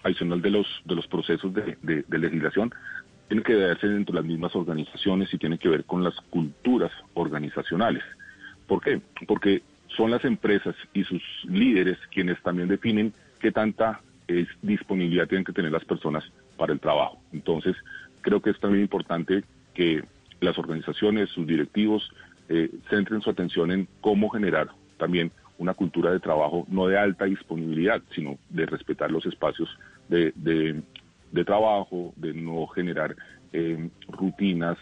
adicional 0.03 0.43
de 0.43 0.51
los, 0.51 0.67
de 0.85 0.95
los 0.95 1.07
procesos 1.07 1.53
de, 1.53 1.77
de 1.83 2.19
legislación 2.19 2.73
tiene 3.29 3.43
que 3.43 3.55
verse 3.55 3.87
dentro 3.87 4.15
de 4.15 4.21
las 4.21 4.29
mismas 4.29 4.57
organizaciones 4.57 5.33
y 5.33 5.39
tiene 5.39 5.59
que 5.59 5.69
ver 5.69 5.85
con 5.85 6.03
las 6.03 6.15
culturas 6.31 6.91
organizacionales. 7.15 8.03
¿Por 8.67 8.83
qué? 8.83 9.01
Porque 9.27 9.63
son 9.89 10.11
las 10.11 10.25
empresas 10.25 10.75
y 10.95 11.05
sus 11.05 11.23
líderes 11.45 11.99
quienes 12.11 12.41
también 12.43 12.69
definen 12.69 13.13
qué 13.41 13.53
tanta 13.53 14.01
disponibilidad 14.63 15.27
tienen 15.27 15.45
que 15.45 15.53
tener 15.53 15.73
las 15.73 15.85
personas 15.85 16.25
para 16.57 16.73
el 16.73 16.81
trabajo. 16.81 17.19
Entonces, 17.33 17.77
creo 18.21 18.43
que 18.43 18.51
es 18.51 18.61
también 18.61 18.83
importante 18.83 19.43
que 19.75 20.05
las 20.41 20.59
organizaciones, 20.59 21.31
sus 21.31 21.47
directivos, 21.47 22.11
eh, 22.49 22.71
centren 22.91 23.21
su 23.21 23.31
atención 23.31 23.71
en 23.73 23.89
cómo 24.01 24.29
generar 24.29 24.69
también 24.99 25.33
una 25.59 25.75
cultura 25.75 26.11
de 26.13 26.21
trabajo 26.21 26.65
no 26.69 26.87
de 26.87 26.99
alta 26.99 27.27
disponibilidad, 27.27 28.01
sino 28.15 28.39
de 28.49 28.67
respetar 28.67 29.11
los 29.11 29.27
espacios 29.27 29.69
de, 30.09 30.33
de, 30.37 31.45
trabajo, 31.45 32.13
de 32.17 32.33
no 32.33 32.67
generar 32.69 33.15
eh, 33.53 33.89
rutinas 34.09 34.79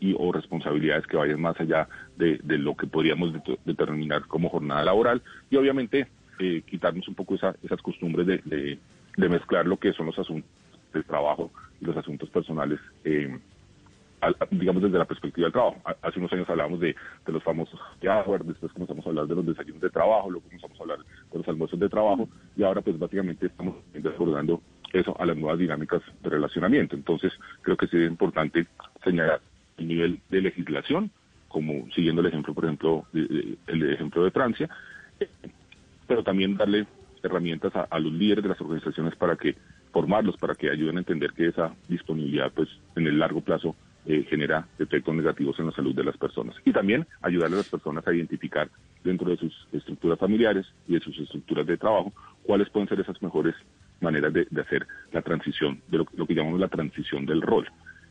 y 0.00 0.14
o 0.16 0.32
responsabilidades 0.32 1.06
que 1.06 1.16
vayan 1.16 1.40
más 1.40 1.58
allá 1.60 1.88
de, 2.16 2.38
de 2.42 2.58
lo 2.58 2.76
que 2.76 2.86
podríamos 2.86 3.32
determinar 3.64 4.26
como 4.26 4.48
jornada 4.48 4.84
laboral 4.84 5.22
y 5.50 5.56
obviamente 5.56 6.06
eh, 6.38 6.62
quitarnos 6.66 7.08
un 7.08 7.14
poco 7.14 7.34
esa, 7.34 7.56
esas 7.62 7.82
costumbres 7.82 8.26
de, 8.26 8.78
de, 9.16 9.28
mezclar 9.28 9.66
lo 9.66 9.76
que 9.76 9.92
son 9.92 10.06
los 10.06 10.18
asuntos 10.18 10.48
del 10.92 11.04
trabajo 11.04 11.50
y 11.80 11.84
los 11.84 11.96
asuntos 11.96 12.30
personales 12.30 12.78
eh, 13.04 13.36
digamos 14.50 14.82
desde 14.82 14.98
la 14.98 15.04
perspectiva 15.04 15.46
del 15.46 15.52
trabajo. 15.52 15.76
Hace 16.02 16.18
unos 16.18 16.32
años 16.32 16.48
hablábamos 16.48 16.80
de, 16.80 16.94
de 17.26 17.32
los 17.32 17.42
famosos 17.42 17.80
después 18.00 18.72
comenzamos 18.72 18.97
de 19.26 19.34
los 19.34 19.46
desayunos 19.46 19.80
de 19.80 19.90
trabajo, 19.90 20.30
luego 20.30 20.44
comenzamos 20.46 20.78
a 20.78 20.82
hablar 20.82 20.98
de 20.98 21.38
los 21.38 21.48
almuerzos 21.48 21.80
de 21.80 21.88
trabajo 21.88 22.28
y 22.56 22.62
ahora 22.62 22.80
pues 22.82 22.98
básicamente 22.98 23.46
estamos 23.46 23.76
desbordando 23.92 24.60
eso 24.92 25.14
a 25.20 25.26
las 25.26 25.36
nuevas 25.36 25.58
dinámicas 25.58 26.02
de 26.22 26.30
relacionamiento. 26.30 26.94
Entonces 26.94 27.32
creo 27.62 27.76
que 27.76 27.86
sería 27.86 28.06
importante 28.06 28.66
señalar 29.02 29.40
el 29.78 29.88
nivel 29.88 30.20
de 30.28 30.42
legislación, 30.42 31.10
como 31.48 31.90
siguiendo 31.94 32.20
el 32.20 32.28
ejemplo, 32.28 32.54
por 32.54 32.64
ejemplo, 32.64 33.04
el 33.12 33.92
ejemplo 33.92 34.24
de 34.24 34.30
Francia, 34.30 34.68
pero 36.06 36.22
también 36.22 36.56
darle 36.56 36.86
herramientas 37.22 37.72
a, 37.74 37.98
los 37.98 38.12
líderes 38.12 38.42
de 38.42 38.50
las 38.50 38.60
organizaciones 38.60 39.14
para 39.16 39.36
que 39.36 39.56
formarlos, 39.92 40.36
para 40.36 40.54
que 40.54 40.70
ayuden 40.70 40.96
a 40.96 41.00
entender 41.00 41.32
que 41.32 41.46
esa 41.46 41.74
disponibilidad, 41.88 42.52
pues, 42.52 42.68
en 42.96 43.06
el 43.06 43.18
largo 43.18 43.40
plazo 43.40 43.74
eh, 44.10 44.24
genera 44.30 44.66
efectos 44.78 45.14
negativos 45.14 45.58
en 45.58 45.66
la 45.66 45.72
salud 45.72 45.94
de 45.94 46.02
las 46.02 46.16
personas. 46.16 46.56
Y 46.64 46.72
también 46.72 47.06
ayudarle 47.20 47.56
a 47.56 47.58
las 47.58 47.68
personas 47.68 48.06
a 48.06 48.14
identificar 48.14 48.70
dentro 49.04 49.28
de 49.28 49.36
sus 49.36 49.52
estructuras 49.70 50.18
familiares 50.18 50.64
y 50.86 50.94
de 50.94 51.00
sus 51.00 51.18
estructuras 51.18 51.66
de 51.66 51.76
trabajo 51.76 52.10
cuáles 52.42 52.70
pueden 52.70 52.88
ser 52.88 52.98
esas 53.00 53.20
mejores 53.20 53.54
maneras 54.00 54.32
de, 54.32 54.46
hacer 54.62 54.86
la 55.12 55.20
transición, 55.20 55.82
de 55.88 55.98
lo, 55.98 56.06
que 56.26 56.34
llamamos 56.34 56.58
la 56.58 56.68
transición 56.68 57.26
del 57.26 57.42
rol. 57.42 57.70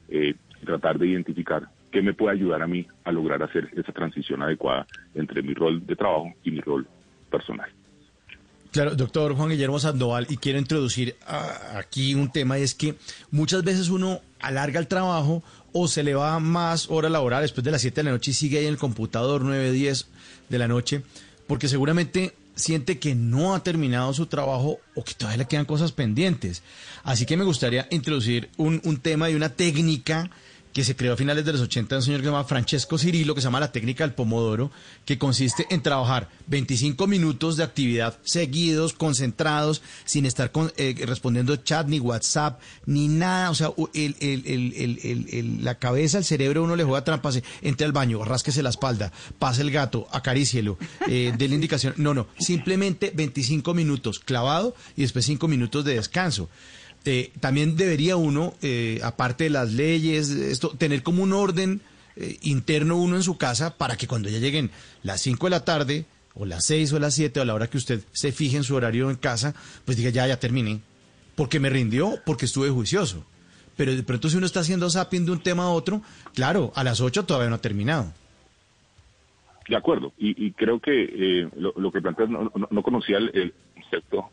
Eh, 0.09 0.35
tratar 0.63 0.99
de 0.99 1.07
identificar 1.07 1.67
qué 1.91 2.03
me 2.03 2.13
puede 2.13 2.35
ayudar 2.35 2.61
a 2.61 2.67
mí 2.67 2.85
a 3.03 3.11
lograr 3.11 3.41
hacer 3.41 3.67
esa 3.75 3.91
transición 3.91 4.43
adecuada 4.43 4.85
entre 5.15 5.41
mi 5.41 5.55
rol 5.55 5.83
de 5.83 5.95
trabajo 5.95 6.31
y 6.43 6.51
mi 6.51 6.61
rol 6.61 6.85
personal. 7.31 7.71
Claro, 8.71 8.95
doctor 8.95 9.33
Juan 9.33 9.49
Guillermo 9.49 9.79
Sandoval, 9.79 10.27
y 10.29 10.37
quiero 10.37 10.59
introducir 10.59 11.15
aquí 11.25 12.13
un 12.13 12.31
tema, 12.31 12.59
es 12.59 12.75
que 12.75 12.93
muchas 13.31 13.63
veces 13.63 13.89
uno 13.89 14.19
alarga 14.39 14.79
el 14.79 14.87
trabajo 14.87 15.41
o 15.79 15.87
se 15.87 16.03
le 16.03 16.15
va 16.15 16.39
más 16.39 16.87
hora 16.89 17.09
laboral 17.09 17.43
después 17.43 17.63
de 17.63 17.71
las 17.71 17.81
7 17.81 18.01
de 18.01 18.05
la 18.05 18.11
noche 18.11 18.31
y 18.31 18.33
sigue 18.33 18.57
ahí 18.57 18.65
en 18.65 18.71
el 18.71 18.77
computador 18.77 19.43
9, 19.43 19.71
10 19.71 20.07
de 20.49 20.57
la 20.57 20.67
noche, 20.67 21.03
porque 21.45 21.67
seguramente 21.67 22.35
siente 22.55 22.97
que 22.97 23.13
no 23.13 23.53
ha 23.53 23.61
terminado 23.63 24.11
su 24.13 24.25
trabajo 24.25 24.79
o 24.95 25.03
que 25.03 25.13
todavía 25.13 25.37
le 25.37 25.47
quedan 25.47 25.65
cosas 25.65 25.91
pendientes. 25.91 26.63
Así 27.03 27.25
que 27.25 27.37
me 27.37 27.43
gustaría 27.43 27.87
introducir 27.91 28.49
un, 28.57 28.81
un 28.83 28.97
tema 28.97 29.29
y 29.29 29.35
una 29.35 29.49
técnica 29.49 30.31
que 30.77 30.83
se 30.83 30.95
creó 30.95 31.13
a 31.13 31.17
finales 31.17 31.43
de 31.43 31.53
los 31.53 31.61
80 31.61 31.95
un 31.95 32.01
señor 32.03 32.19
que 32.19 32.25
se 32.27 32.31
llama 32.31 32.43
Francesco 32.43 32.99
Cirillo, 32.99 33.33
que 33.33 33.41
se 33.41 33.45
llama 33.45 33.59
la 33.59 33.71
técnica 33.71 34.03
del 34.03 34.13
pomodoro, 34.13 34.69
que 35.05 35.17
consiste 35.17 35.65
en 35.71 35.81
trabajar 35.81 36.29
25 36.45 37.07
minutos 37.07 37.57
de 37.57 37.63
actividad 37.63 38.19
seguidos, 38.21 38.93
concentrados, 38.93 39.81
sin 40.05 40.27
estar 40.27 40.51
eh, 40.75 40.93
respondiendo 41.07 41.55
chat, 41.55 41.87
ni 41.87 41.99
WhatsApp, 41.99 42.61
ni 42.85 43.07
nada. 43.07 43.49
O 43.49 43.55
sea, 43.55 43.71
la 45.63 45.79
cabeza, 45.79 46.19
el 46.19 46.25
cerebro, 46.25 46.63
uno 46.63 46.75
le 46.75 46.83
juega 46.83 47.03
trampas. 47.03 47.41
Entre 47.63 47.83
al 47.83 47.91
baño, 47.91 48.23
rásquese 48.23 48.61
la 48.61 48.69
espalda, 48.69 49.11
pase 49.39 49.63
el 49.63 49.71
gato, 49.71 50.07
acarícielo, 50.11 50.77
eh, 51.07 51.33
la 51.39 51.45
indicación. 51.45 51.95
No, 51.97 52.13
no, 52.13 52.27
simplemente 52.37 53.11
25 53.15 53.73
minutos 53.73 54.19
clavado 54.19 54.75
y 54.95 55.01
después 55.01 55.25
5 55.25 55.47
minutos 55.47 55.83
de 55.85 55.95
descanso. 55.95 56.49
Eh, 57.09 57.31
también 57.39 57.77
debería 57.77 58.17
uno, 58.17 58.53
eh, 58.61 58.99
aparte 59.01 59.45
de 59.45 59.49
las 59.49 59.71
leyes, 59.71 60.29
esto, 60.29 60.71
tener 60.77 61.03
como 61.03 61.23
un 61.23 61.31
orden 61.31 61.79
eh, 62.17 62.37
interno 62.41 62.97
uno 62.97 63.15
en 63.15 63.23
su 63.23 63.37
casa 63.37 63.77
para 63.77 63.95
que 63.95 64.07
cuando 64.07 64.27
ya 64.27 64.39
lleguen 64.39 64.71
las 65.03 65.21
5 65.21 65.45
de 65.45 65.49
la 65.49 65.63
tarde, 65.63 66.05
o 66.33 66.45
las 66.45 66.65
6 66.65 66.91
o 66.91 66.99
las 66.99 67.13
7, 67.13 67.39
o 67.39 67.43
a 67.43 67.45
la 67.45 67.53
hora 67.53 67.69
que 67.69 67.77
usted 67.77 68.01
se 68.11 68.33
fije 68.33 68.57
en 68.57 68.65
su 68.65 68.75
horario 68.75 69.09
en 69.09 69.15
casa, 69.15 69.55
pues 69.85 69.95
diga, 69.95 70.09
ya, 70.09 70.27
ya 70.27 70.37
terminé. 70.37 70.81
Porque 71.37 71.61
me 71.61 71.69
rindió, 71.69 72.15
porque 72.25 72.43
estuve 72.43 72.69
juicioso. 72.71 73.25
Pero 73.77 73.95
de 73.95 74.03
pronto 74.03 74.27
si 74.29 74.35
uno 74.35 74.45
está 74.45 74.59
haciendo 74.59 74.89
zapping 74.89 75.25
de 75.25 75.31
un 75.31 75.39
tema 75.39 75.63
a 75.63 75.69
otro, 75.69 76.01
claro, 76.33 76.73
a 76.75 76.83
las 76.83 76.99
8 76.99 77.23
todavía 77.23 77.47
no 77.49 77.55
ha 77.55 77.61
terminado. 77.61 78.11
De 79.69 79.77
acuerdo, 79.77 80.11
y, 80.17 80.51
creo 80.51 80.81
que 80.81 81.47
lo, 81.55 81.91
que 81.91 82.01
planteas, 82.01 82.29
no, 82.29 82.51
no, 82.69 82.83
conocía 82.83 83.17
el, 83.17 83.53
concepto 83.75 84.29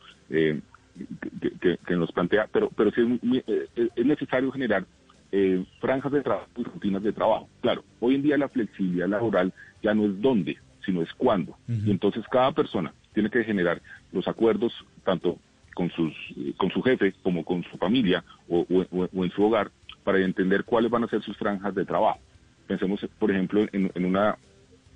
que, 1.60 1.96
nos 1.96 2.12
plantea, 2.12 2.48
pero, 2.52 2.70
pero 2.70 2.90
sí 2.92 3.00
es, 3.00 3.44
eh, 3.46 3.88
es 3.94 4.06
necesario 4.06 4.50
generar 4.52 4.84
eh, 5.32 5.64
franjas 5.80 6.12
de 6.12 6.22
trabajo 6.22 6.48
y 6.56 6.62
rutinas 6.62 7.02
de 7.02 7.12
trabajo. 7.12 7.48
Claro, 7.60 7.84
hoy 8.00 8.14
en 8.14 8.22
día 8.22 8.38
la 8.38 8.48
flexibilidad 8.48 9.08
laboral 9.08 9.52
ya 9.82 9.94
no 9.94 10.04
es 10.06 10.20
dónde, 10.20 10.58
sino 10.84 11.02
es 11.02 11.12
cuándo. 11.14 11.56
Y 11.68 11.90
entonces 11.90 12.24
cada 12.30 12.52
persona 12.52 12.92
tiene 13.12 13.30
que 13.30 13.42
generar 13.44 13.80
los 14.12 14.28
acuerdos 14.28 14.72
tanto 15.02 15.38
con, 15.74 15.90
sus, 15.90 16.12
eh, 16.36 16.54
con 16.56 16.70
su 16.70 16.82
jefe 16.82 17.14
como 17.22 17.44
con 17.44 17.64
su 17.64 17.76
familia 17.78 18.22
o, 18.48 18.64
en 18.68 19.30
su 19.30 19.44
hogar 19.44 19.70
para 20.04 20.18
entender 20.18 20.64
cuáles 20.64 20.90
van 20.90 21.04
a 21.04 21.08
ser 21.08 21.22
sus 21.22 21.36
franjas 21.36 21.74
de 21.74 21.84
trabajo. 21.84 22.20
Pensemos, 22.66 23.04
por 23.18 23.30
ejemplo, 23.30 23.66
en, 23.72 23.90
en 23.94 24.04
una, 24.04 24.36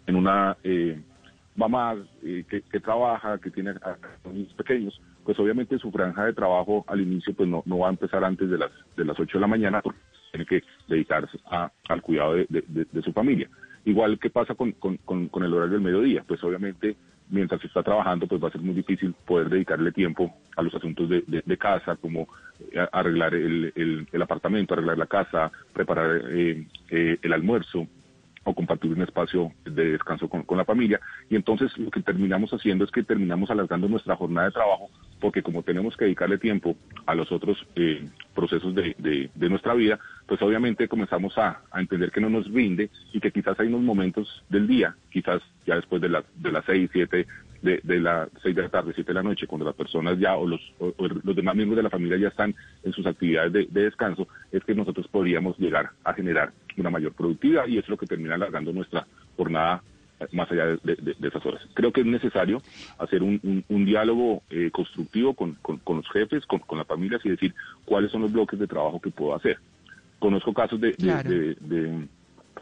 en 0.06 0.16
una 0.16 0.56
mamá 1.56 1.96
que, 2.20 2.62
que, 2.70 2.80
trabaja, 2.80 3.38
que 3.38 3.50
tiene 3.50 3.72
niños 4.32 4.54
pequeños, 4.54 5.00
pues 5.28 5.38
obviamente 5.40 5.78
su 5.78 5.90
franja 5.90 6.24
de 6.24 6.32
trabajo 6.32 6.86
al 6.88 7.02
inicio 7.02 7.34
pues 7.34 7.46
no, 7.46 7.62
no 7.66 7.80
va 7.80 7.88
a 7.88 7.90
empezar 7.90 8.24
antes 8.24 8.48
de 8.48 8.56
las 8.56 8.70
de 8.96 9.04
las 9.04 9.20
8 9.20 9.36
de 9.36 9.40
la 9.42 9.46
mañana 9.46 9.82
porque 9.82 9.98
tiene 10.30 10.46
que 10.46 10.62
dedicarse 10.88 11.38
al 11.50 12.00
cuidado 12.00 12.36
de, 12.36 13.02
su 13.04 13.12
familia. 13.12 13.46
Igual 13.84 14.18
que 14.18 14.30
pasa 14.30 14.54
con, 14.54 14.72
con, 14.72 14.96
con, 14.96 15.44
el 15.44 15.52
horario 15.52 15.74
del 15.74 15.82
mediodía, 15.82 16.24
pues 16.26 16.42
obviamente 16.42 16.96
mientras 17.28 17.62
está 17.62 17.82
trabajando 17.82 18.26
pues 18.26 18.42
va 18.42 18.48
a 18.48 18.52
ser 18.52 18.62
muy 18.62 18.74
difícil 18.74 19.14
poder 19.26 19.50
dedicarle 19.50 19.92
tiempo 19.92 20.34
a 20.56 20.62
los 20.62 20.74
asuntos 20.74 21.10
de, 21.10 21.56
casa, 21.58 21.96
como 21.96 22.26
eh, 22.72 22.86
arreglar 22.90 23.34
el, 23.34 24.06
el, 24.10 24.22
apartamento, 24.22 24.72
arreglar 24.72 24.96
la 24.96 25.08
casa, 25.08 25.52
preparar 25.74 26.22
eh, 26.30 26.66
eh, 26.88 27.18
el 27.20 27.32
almuerzo, 27.34 27.86
o 28.48 28.54
compartir 28.54 28.90
un 28.90 29.02
espacio 29.02 29.52
de 29.64 29.92
descanso 29.92 30.28
con, 30.28 30.44
la 30.56 30.64
familia. 30.64 31.00
Y 31.28 31.36
entonces 31.36 31.76
lo 31.76 31.90
que 31.90 32.00
terminamos 32.00 32.50
haciendo 32.52 32.84
es 32.84 32.90
que 32.90 33.02
terminamos 33.02 33.50
alargando 33.50 33.88
nuestra 33.88 34.16
jornada 34.16 34.46
de 34.46 34.52
trabajo 34.52 34.88
porque 35.20 35.42
como 35.42 35.62
tenemos 35.62 35.96
que 35.96 36.04
dedicarle 36.04 36.38
tiempo 36.38 36.76
a 37.04 37.14
los 37.14 37.30
otros 37.32 37.58
eh, 37.74 38.08
procesos 38.34 38.74
de, 38.74 39.30
nuestra 39.34 39.74
vida, 39.74 39.98
pues 40.26 40.40
obviamente 40.42 40.88
comenzamos 40.88 41.36
a, 41.36 41.60
entender 41.74 42.10
que 42.10 42.20
no 42.20 42.30
nos 42.30 42.50
rinde 42.50 42.88
y 43.12 43.20
que 43.20 43.32
quizás 43.32 43.58
hay 43.58 43.66
unos 43.66 43.82
momentos 43.82 44.44
del 44.48 44.66
día, 44.66 44.94
quizás 45.10 45.42
ya 45.66 45.74
después 45.76 46.00
de, 46.00 46.08
la, 46.08 46.24
de 46.36 46.52
las 46.52 46.64
seis, 46.64 46.88
siete 46.92 47.26
de, 47.62 47.80
de 47.82 48.00
las 48.00 48.28
seis 48.42 48.54
de 48.54 48.62
la 48.62 48.68
tarde, 48.68 48.92
siete 48.94 49.10
de 49.10 49.14
la 49.14 49.22
noche, 49.22 49.46
cuando 49.46 49.66
las 49.66 49.74
personas 49.74 50.18
ya 50.18 50.36
o 50.36 50.46
los, 50.46 50.60
los 50.98 51.36
demás 51.36 51.56
miembros 51.56 51.76
de 51.76 51.82
la 51.82 51.90
familia 51.90 52.16
ya 52.16 52.28
están 52.28 52.54
en 52.84 52.92
sus 52.92 53.06
actividades 53.06 53.52
de, 53.52 53.66
descanso, 53.66 54.28
es 54.52 54.62
que 54.64 54.74
nosotros 54.74 55.08
podríamos 55.08 55.58
llegar 55.58 55.90
a 56.04 56.12
generar 56.14 56.52
una 56.80 56.90
mayor 56.90 57.12
productividad 57.12 57.66
y 57.66 57.78
es 57.78 57.88
lo 57.88 57.96
que 57.96 58.06
termina 58.06 58.34
alargando 58.34 58.72
nuestra 58.72 59.06
jornada 59.36 59.82
más 60.32 60.50
allá 60.50 60.66
de, 60.82 61.16
esas 61.22 61.46
horas. 61.46 61.62
Creo 61.74 61.92
que 61.92 62.00
es 62.00 62.06
necesario 62.06 62.60
hacer 62.98 63.22
un, 63.22 63.64
un, 63.68 63.84
diálogo 63.84 64.42
eh, 64.50 64.70
constructivo 64.72 65.34
con, 65.34 65.54
con, 65.62 65.96
los 65.96 66.10
jefes, 66.10 66.44
con, 66.46 66.58
con 66.60 66.78
las 66.78 66.86
familias 66.86 67.20
y 67.24 67.30
decir 67.30 67.54
cuáles 67.84 68.10
son 68.10 68.22
los 68.22 68.32
bloques 68.32 68.58
de 68.58 68.66
trabajo 68.66 69.00
que 69.00 69.10
puedo 69.10 69.34
hacer. 69.34 69.58
Conozco 70.18 70.52
casos 70.52 70.80
de, 70.80 70.94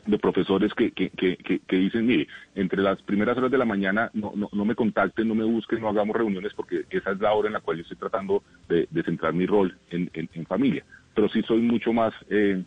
de 0.07 0.19
profesores 0.19 0.73
que, 0.75 0.93
que, 0.93 1.11
que, 1.11 1.37
que, 1.67 1.77
dicen, 1.77 2.07
mire, 2.07 2.29
entre 2.55 2.83
las 2.83 3.01
primeras 3.03 3.37
horas 3.37 3.51
de 3.51 3.59
la 3.59 3.65
mañana 3.65 4.11
no, 4.15 4.33
no, 4.35 4.49
no, 4.53 4.65
me 4.65 4.75
contacten, 4.75 5.27
no 5.27 5.35
me 5.35 5.45
busquen, 5.45 5.81
no 5.81 5.89
hagamos 5.89 6.17
reuniones 6.17 6.53
porque 6.55 6.85
esa 6.91 7.13
es 7.13 7.21
la 7.21 7.33
hora 7.33 7.49
en 7.49 7.55
la 7.55 7.61
cual 7.61 7.79
yo 7.79 7.83
estoy 7.83 7.97
tratando 7.97 8.43
de, 8.69 8.87
centrar 9.05 9.33
mi 9.33 9.47
rol 9.47 9.77
en, 9.91 10.11
en, 10.13 10.47
familia. 10.47 10.85
Pero 11.15 11.29
sí 11.29 11.43
soy 11.43 11.61
mucho 11.61 11.93
más... 11.93 12.13
Eh, 12.31 12.63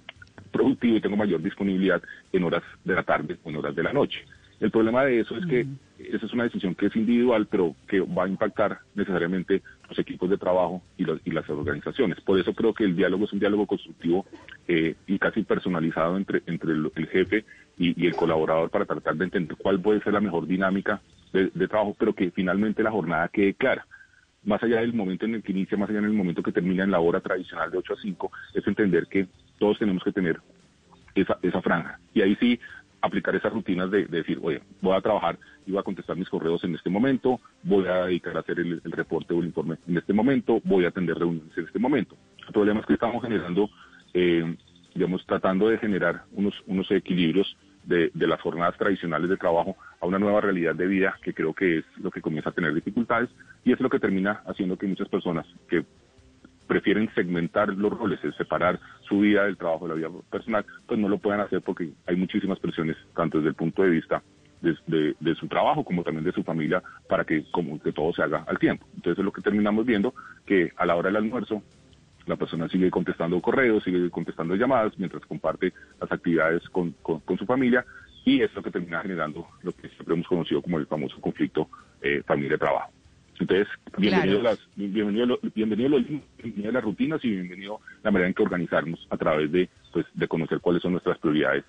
productivo 0.52 0.98
y 0.98 1.02
tengo 1.02 1.18
mayor 1.18 1.42
disponibilidad 1.42 2.02
en 2.32 2.44
horas 2.44 2.64
de 2.84 2.96
la 2.96 3.04
tarde 3.04 3.38
o 3.44 3.50
en 3.50 3.56
horas 3.58 3.76
de 3.76 3.84
la 3.84 3.94
noche. 3.94 4.26
El 4.60 4.72
problema 4.72 5.06
de 5.06 5.22
eso 5.22 5.38
es 5.38 5.46
que 5.46 5.66
esa 6.00 6.26
es 6.26 6.34
una 6.34 6.44
decisión 6.44 6.76
que 6.76 6.88
es 6.88 6.96
individual, 6.96 7.48
pero 7.50 7.76
que 7.88 8.02
va 8.02 8.26
a 8.26 8.28
impactar 8.28 8.80
necesariamente 8.94 9.62
los 9.88 9.98
equipos 9.98 10.30
de 10.30 10.38
trabajo 10.38 10.82
y, 10.98 11.06
las 11.06 11.50
organizaciones. 11.50 12.20
Por 12.22 12.40
eso 12.40 12.54
creo 12.54 12.74
que 12.74 12.84
el 12.84 12.96
diálogo 12.96 13.26
es 13.26 13.34
un 13.34 13.40
diálogo 13.40 13.66
constructivo 13.66 14.26
eh, 14.68 14.96
y 15.08 15.18
casi 15.18 15.44
personalizado 15.44 16.18
entre, 16.18 16.42
entre 16.46 16.74
el, 16.74 17.08
jefe 17.10 17.46
y, 17.78 18.06
el 18.06 18.16
colaborador 18.16 18.70
para 18.70 18.86
tratar 18.86 19.16
de 19.16 19.26
entender 19.26 19.56
cuál 19.58 19.80
puede 19.80 20.02
ser 20.02 20.14
la 20.14 20.20
mejor 20.20 20.46
dinámica 20.46 21.02
de, 21.32 21.68
trabajo, 21.68 21.96
pero 21.98 22.14
que 22.14 22.32
finalmente 22.32 22.84
la 22.84 22.92
jornada 22.92 23.30
quede 23.30 23.54
clara 23.54 23.86
más 24.44 24.64
allá 24.64 24.80
del 24.80 24.94
momento 24.94 25.26
en 25.26 25.36
el 25.36 25.44
que 25.44 25.52
inicia, 25.52 25.78
más 25.78 25.90
allá 25.90 26.00
del 26.00 26.14
momento 26.14 26.42
que 26.42 26.54
termina 26.54 26.86
en 26.86 26.92
la 26.92 27.02
hora 27.02 27.20
tradicional 27.20 27.70
de 27.70 27.78
8 27.78 27.94
a 27.94 28.02
5, 28.02 28.32
es 28.54 28.66
entender 28.66 29.06
que 29.08 29.28
todos 29.60 29.78
tenemos 29.78 30.04
que 30.04 30.12
tener 30.12 30.40
esa, 31.16 31.38
esa 31.42 31.62
franja. 31.62 32.00
Y 32.14 32.22
ahí 32.22 32.36
sí, 32.38 32.60
aplicar 33.02 33.36
esas 33.36 33.54
rutinas 33.54 33.90
de, 33.92 34.06
decir, 34.06 34.40
oye, 34.42 34.62
voy 34.82 34.96
a 34.96 35.02
trabajar 35.02 35.38
y 35.66 35.72
voy 35.72 35.80
a 35.80 35.84
contestar 35.84 36.18
mis 36.18 36.30
correos 36.30 36.64
en 36.64 36.76
este 36.76 36.90
momento, 36.90 37.40
voy 37.64 37.88
a 37.88 38.06
dedicar 38.06 38.36
a 38.38 38.42
hacer 38.42 38.60
el, 38.60 38.82
reporte 38.84 39.34
o 39.34 39.40
el 39.40 39.48
informe 39.48 39.78
en 39.88 39.98
este 39.98 40.14
momento, 40.14 40.62
voy 40.64 40.86
a 40.86 40.90
atender 40.90 41.18
reuniones 41.18 41.58
en 41.58 41.66
este 41.66 41.80
momento. 41.80 42.16
El 42.46 42.54
problema 42.54 42.80
es 42.80 42.86
que 42.86 42.94
estamos 42.94 43.24
generando, 43.24 43.70
eh, 44.14 44.56
digamos, 44.94 45.26
tratando 45.26 45.70
de 45.70 45.78
generar 45.78 46.24
unos, 46.34 46.56
unos 46.68 46.90
equilibrios 46.92 47.56
de, 47.84 48.12
de, 48.14 48.28
las 48.28 48.42
jornadas 48.42 48.78
tradicionales 48.78 49.30
de 49.30 49.38
trabajo 49.38 49.78
a 50.02 50.06
una 50.06 50.20
nueva 50.20 50.42
realidad 50.42 50.76
de 50.76 50.88
vida 50.88 51.18
que 51.22 51.34
creo 51.34 51.54
que 51.54 51.80
es 51.80 51.86
lo 51.98 52.12
que 52.12 52.22
comienza 52.22 52.50
a 52.50 52.54
tener 52.54 52.74
dificultades 52.74 53.30
y 53.64 53.72
es 53.72 53.80
lo 53.80 53.90
que 53.90 54.00
termina 54.00 54.44
haciendo 54.46 54.78
que 54.78 54.86
muchas 54.86 55.08
personas 55.08 55.46
que 55.70 55.86
prefieren 56.70 57.10
segmentar 57.16 57.70
los 57.70 57.92
roles, 57.92 58.20
separar 58.38 58.80
su 59.02 59.22
vida 59.22 59.46
del 59.46 59.58
trabajo 59.58 59.88
de 59.88 59.90
la 59.90 59.96
vida 59.96 60.20
personal, 60.30 60.64
pues 60.86 61.00
no 61.00 61.10
lo 61.10 61.18
puedan 61.18 61.42
hacer 61.42 61.64
porque 61.64 61.90
hay 62.06 62.16
muchísimas 62.16 62.60
presiones, 62.60 62.96
tanto 63.16 63.40
desde 63.40 63.50
el 63.50 63.56
punto 63.56 63.82
de 63.82 63.90
vista 63.90 64.22
de, 64.62 65.36
su 65.36 65.48
trabajo 65.48 65.84
como 65.84 66.04
también 66.04 66.24
de 66.24 66.32
su 66.32 66.44
familia, 66.44 66.84
para 67.08 67.26
que, 67.26 67.44
como 67.52 67.82
que 67.82 67.92
todo 67.92 68.14
se 68.14 68.22
haga 68.22 68.46
al 68.48 68.60
tiempo. 68.60 68.86
Entonces 68.96 69.18
es 69.18 69.26
lo 69.26 69.32
que 69.32 69.42
terminamos 69.42 69.84
viendo, 69.84 70.14
que 70.46 70.72
a 70.78 70.86
la 70.86 70.96
hora 70.96 71.10
del 71.10 71.16
almuerzo 71.18 71.64
la 72.28 72.36
persona 72.36 72.70
sigue 72.70 72.92
contestando 72.92 73.42
correos, 73.42 73.84
sigue 73.84 74.08
contestando 74.12 74.56
llamadas, 74.56 74.94
mientras 75.00 75.26
comparte 75.26 75.74
las 76.00 76.12
actividades 76.12 76.70
con, 76.70 76.94
su 77.36 77.46
familia, 77.48 77.84
y 78.26 78.44
es 78.44 78.54
lo 78.54 78.62
que 78.62 78.70
termina 78.70 79.02
generando 79.02 79.48
lo 79.64 79.72
que 79.72 79.90
siempre 79.90 80.14
hemos 80.14 80.28
conocido 80.28 80.62
como 80.62 80.78
el 80.78 80.86
famoso 80.86 81.20
conflicto 81.20 81.68
eh, 82.00 82.22
familia-trabajo. 82.28 82.92
Entonces, 83.40 83.68
bienvenido, 83.98 84.42
las, 84.42 84.60
bienvenido, 84.76 85.40
bienvenido, 85.56 85.98
bienvenido, 86.38 86.72
las 86.74 86.84
rutinas 86.84 87.24
y 87.24 87.30
bienvenido 87.30 87.80
la 88.04 88.12
manera 88.12 88.28
en 88.28 88.34
que 88.34 88.44
organizarnos 88.44 89.08
a 89.10 89.18
través 89.18 89.50
de, 89.52 89.70
pues, 89.94 90.06
de 90.14 90.28
conocer 90.28 90.60
cuáles 90.60 90.82
son 90.82 90.92
nuestras 90.92 91.18
prioridades 91.20 91.64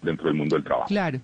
dentro 0.00 0.26
del 0.26 0.34
mundo 0.34 0.54
del 0.54 0.64
trabajo. 0.64 0.88
Claro. 0.88 1.20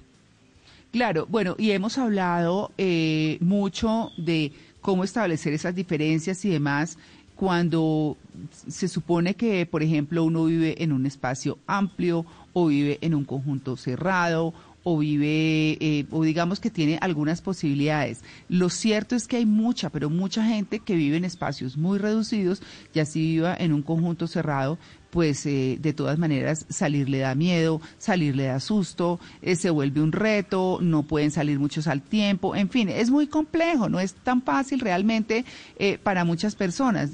Claro, 0.90 1.26
bueno, 1.28 1.54
y 1.58 1.70
hemos 1.72 1.98
hablado 1.98 2.70
eh, 2.78 3.38
mucho 3.40 4.10
de 4.16 4.52
cómo 4.80 5.02
establecer 5.02 5.52
esas 5.52 5.74
diferencias 5.74 6.44
y 6.44 6.50
demás 6.50 6.98
cuando 7.36 8.16
se 8.50 8.86
supone 8.86 9.34
que, 9.34 9.66
por 9.66 9.82
ejemplo, 9.82 10.22
uno 10.22 10.44
vive 10.44 10.82
en 10.82 10.92
un 10.92 11.06
espacio 11.06 11.58
amplio 11.66 12.24
o 12.52 12.68
vive 12.68 12.98
en 13.00 13.14
un 13.14 13.24
conjunto 13.24 13.76
cerrado 13.76 14.54
o 14.84 14.98
vive, 14.98 15.78
eh, 15.80 16.06
o 16.10 16.22
digamos 16.22 16.60
que 16.60 16.70
tiene 16.70 16.98
algunas 17.00 17.40
posibilidades. 17.40 18.20
Lo 18.48 18.68
cierto 18.68 19.16
es 19.16 19.26
que 19.26 19.38
hay 19.38 19.46
mucha, 19.46 19.88
pero 19.90 20.10
mucha 20.10 20.44
gente 20.44 20.78
que 20.78 20.94
vive 20.94 21.16
en 21.16 21.24
espacios 21.24 21.76
muy 21.76 21.98
reducidos 21.98 22.62
y 22.92 23.00
así 23.00 23.20
viva 23.20 23.56
en 23.58 23.72
un 23.72 23.82
conjunto 23.82 24.26
cerrado, 24.26 24.78
pues 25.10 25.46
eh, 25.46 25.78
de 25.80 25.92
todas 25.92 26.18
maneras 26.18 26.66
salir 26.68 27.08
le 27.08 27.18
da 27.18 27.34
miedo, 27.34 27.80
salir 27.98 28.36
le 28.36 28.44
da 28.44 28.60
susto, 28.60 29.20
eh, 29.42 29.56
se 29.56 29.70
vuelve 29.70 30.02
un 30.02 30.12
reto, 30.12 30.80
no 30.82 31.04
pueden 31.04 31.30
salir 31.30 31.58
muchos 31.58 31.86
al 31.86 32.02
tiempo, 32.02 32.54
en 32.54 32.68
fin, 32.68 32.90
es 32.90 33.10
muy 33.10 33.26
complejo, 33.26 33.88
no 33.88 34.00
es 34.00 34.12
tan 34.12 34.42
fácil 34.42 34.80
realmente 34.80 35.44
para 36.02 36.24
muchas 36.24 36.56
personas. 36.56 37.12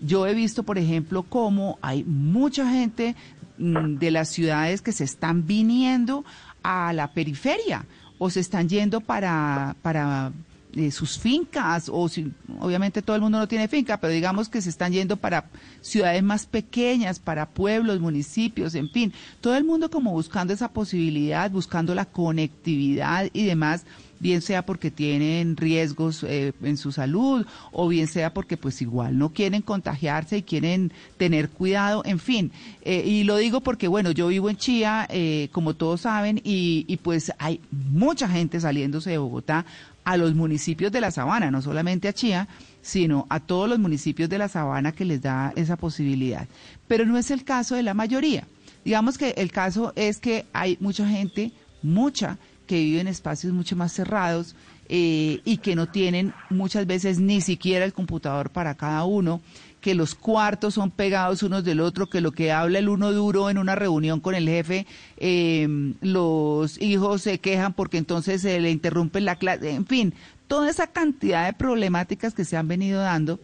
yo 0.00 0.26
he 0.26 0.34
visto, 0.34 0.62
por 0.62 0.78
ejemplo, 0.78 1.22
cómo 1.22 1.78
hay 1.80 2.04
mucha 2.04 2.68
gente 2.70 3.14
de 3.62 4.10
las 4.10 4.28
ciudades 4.28 4.82
que 4.82 4.92
se 4.92 5.04
están 5.04 5.46
viniendo 5.46 6.24
a 6.62 6.92
la 6.92 7.12
periferia 7.12 7.86
o 8.18 8.28
se 8.28 8.40
están 8.40 8.68
yendo 8.68 9.00
para, 9.00 9.76
para 9.82 10.32
eh, 10.74 10.90
sus 10.90 11.18
fincas 11.18 11.88
o 11.92 12.08
si, 12.08 12.32
obviamente 12.58 13.02
todo 13.02 13.14
el 13.14 13.22
mundo 13.22 13.38
no 13.38 13.46
tiene 13.46 13.68
finca, 13.68 13.98
pero 13.98 14.12
digamos 14.12 14.48
que 14.48 14.60
se 14.60 14.70
están 14.70 14.92
yendo 14.92 15.16
para 15.16 15.44
ciudades 15.80 16.22
más 16.22 16.46
pequeñas, 16.46 17.20
para 17.20 17.46
pueblos, 17.46 18.00
municipios, 18.00 18.74
en 18.74 18.90
fin, 18.90 19.12
todo 19.40 19.54
el 19.56 19.64
mundo 19.64 19.90
como 19.90 20.12
buscando 20.12 20.52
esa 20.52 20.72
posibilidad, 20.72 21.50
buscando 21.50 21.94
la 21.94 22.06
conectividad 22.06 23.28
y 23.32 23.44
demás 23.44 23.84
bien 24.22 24.40
sea 24.40 24.64
porque 24.64 24.92
tienen 24.92 25.56
riesgos 25.56 26.22
eh, 26.22 26.52
en 26.62 26.76
su 26.76 26.92
salud 26.92 27.44
o 27.72 27.88
bien 27.88 28.06
sea 28.06 28.32
porque 28.32 28.56
pues 28.56 28.80
igual 28.80 29.18
no 29.18 29.30
quieren 29.30 29.62
contagiarse 29.62 30.38
y 30.38 30.42
quieren 30.42 30.92
tener 31.16 31.50
cuidado, 31.50 32.02
en 32.04 32.20
fin. 32.20 32.52
Eh, 32.82 33.02
y 33.04 33.24
lo 33.24 33.36
digo 33.36 33.60
porque 33.60 33.88
bueno, 33.88 34.12
yo 34.12 34.28
vivo 34.28 34.48
en 34.48 34.56
Chía, 34.56 35.08
eh, 35.10 35.48
como 35.50 35.74
todos 35.74 36.02
saben, 36.02 36.40
y, 36.44 36.84
y 36.86 36.96
pues 36.98 37.32
hay 37.38 37.60
mucha 37.70 38.28
gente 38.28 38.60
saliéndose 38.60 39.10
de 39.10 39.18
Bogotá 39.18 39.66
a 40.04 40.16
los 40.16 40.34
municipios 40.34 40.92
de 40.92 41.00
la 41.00 41.10
sabana, 41.10 41.50
no 41.50 41.60
solamente 41.60 42.06
a 42.06 42.12
Chía, 42.12 42.48
sino 42.80 43.26
a 43.28 43.40
todos 43.40 43.68
los 43.68 43.80
municipios 43.80 44.28
de 44.28 44.38
la 44.38 44.48
sabana 44.48 44.92
que 44.92 45.04
les 45.04 45.20
da 45.20 45.52
esa 45.56 45.76
posibilidad. 45.76 46.46
Pero 46.86 47.04
no 47.06 47.18
es 47.18 47.30
el 47.32 47.44
caso 47.44 47.74
de 47.74 47.82
la 47.82 47.94
mayoría. 47.94 48.46
Digamos 48.84 49.18
que 49.18 49.30
el 49.36 49.50
caso 49.50 49.92
es 49.96 50.18
que 50.18 50.46
hay 50.52 50.76
mucha 50.80 51.08
gente, 51.08 51.52
mucha, 51.82 52.38
que 52.66 52.76
viven 52.76 53.02
en 53.02 53.08
espacios 53.08 53.52
mucho 53.52 53.76
más 53.76 53.92
cerrados 53.92 54.54
eh, 54.88 55.40
y 55.44 55.58
que 55.58 55.74
no 55.74 55.88
tienen 55.88 56.34
muchas 56.50 56.86
veces 56.86 57.18
ni 57.18 57.40
siquiera 57.40 57.84
el 57.84 57.92
computador 57.92 58.50
para 58.50 58.74
cada 58.74 59.04
uno, 59.04 59.40
que 59.80 59.94
los 59.94 60.14
cuartos 60.14 60.74
son 60.74 60.90
pegados 60.90 61.42
unos 61.42 61.64
del 61.64 61.80
otro, 61.80 62.08
que 62.08 62.20
lo 62.20 62.32
que 62.32 62.52
habla 62.52 62.78
el 62.78 62.88
uno 62.88 63.10
duro 63.12 63.50
en 63.50 63.58
una 63.58 63.74
reunión 63.74 64.20
con 64.20 64.34
el 64.34 64.48
jefe, 64.48 64.86
eh, 65.16 65.94
los 66.00 66.80
hijos 66.80 67.22
se 67.22 67.38
quejan 67.38 67.72
porque 67.72 67.98
entonces 67.98 68.42
se 68.42 68.60
le 68.60 68.70
interrumpe 68.70 69.20
la 69.20 69.36
clase, 69.36 69.70
en 69.70 69.86
fin, 69.86 70.14
toda 70.46 70.68
esa 70.70 70.86
cantidad 70.86 71.46
de 71.46 71.54
problemáticas 71.54 72.34
que 72.34 72.44
se 72.44 72.56
han 72.56 72.68
venido 72.68 73.00
dando, 73.00 73.40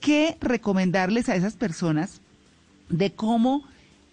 ¿qué 0.00 0.36
recomendarles 0.40 1.28
a 1.28 1.36
esas 1.36 1.54
personas 1.54 2.20
de 2.88 3.12
cómo 3.12 3.64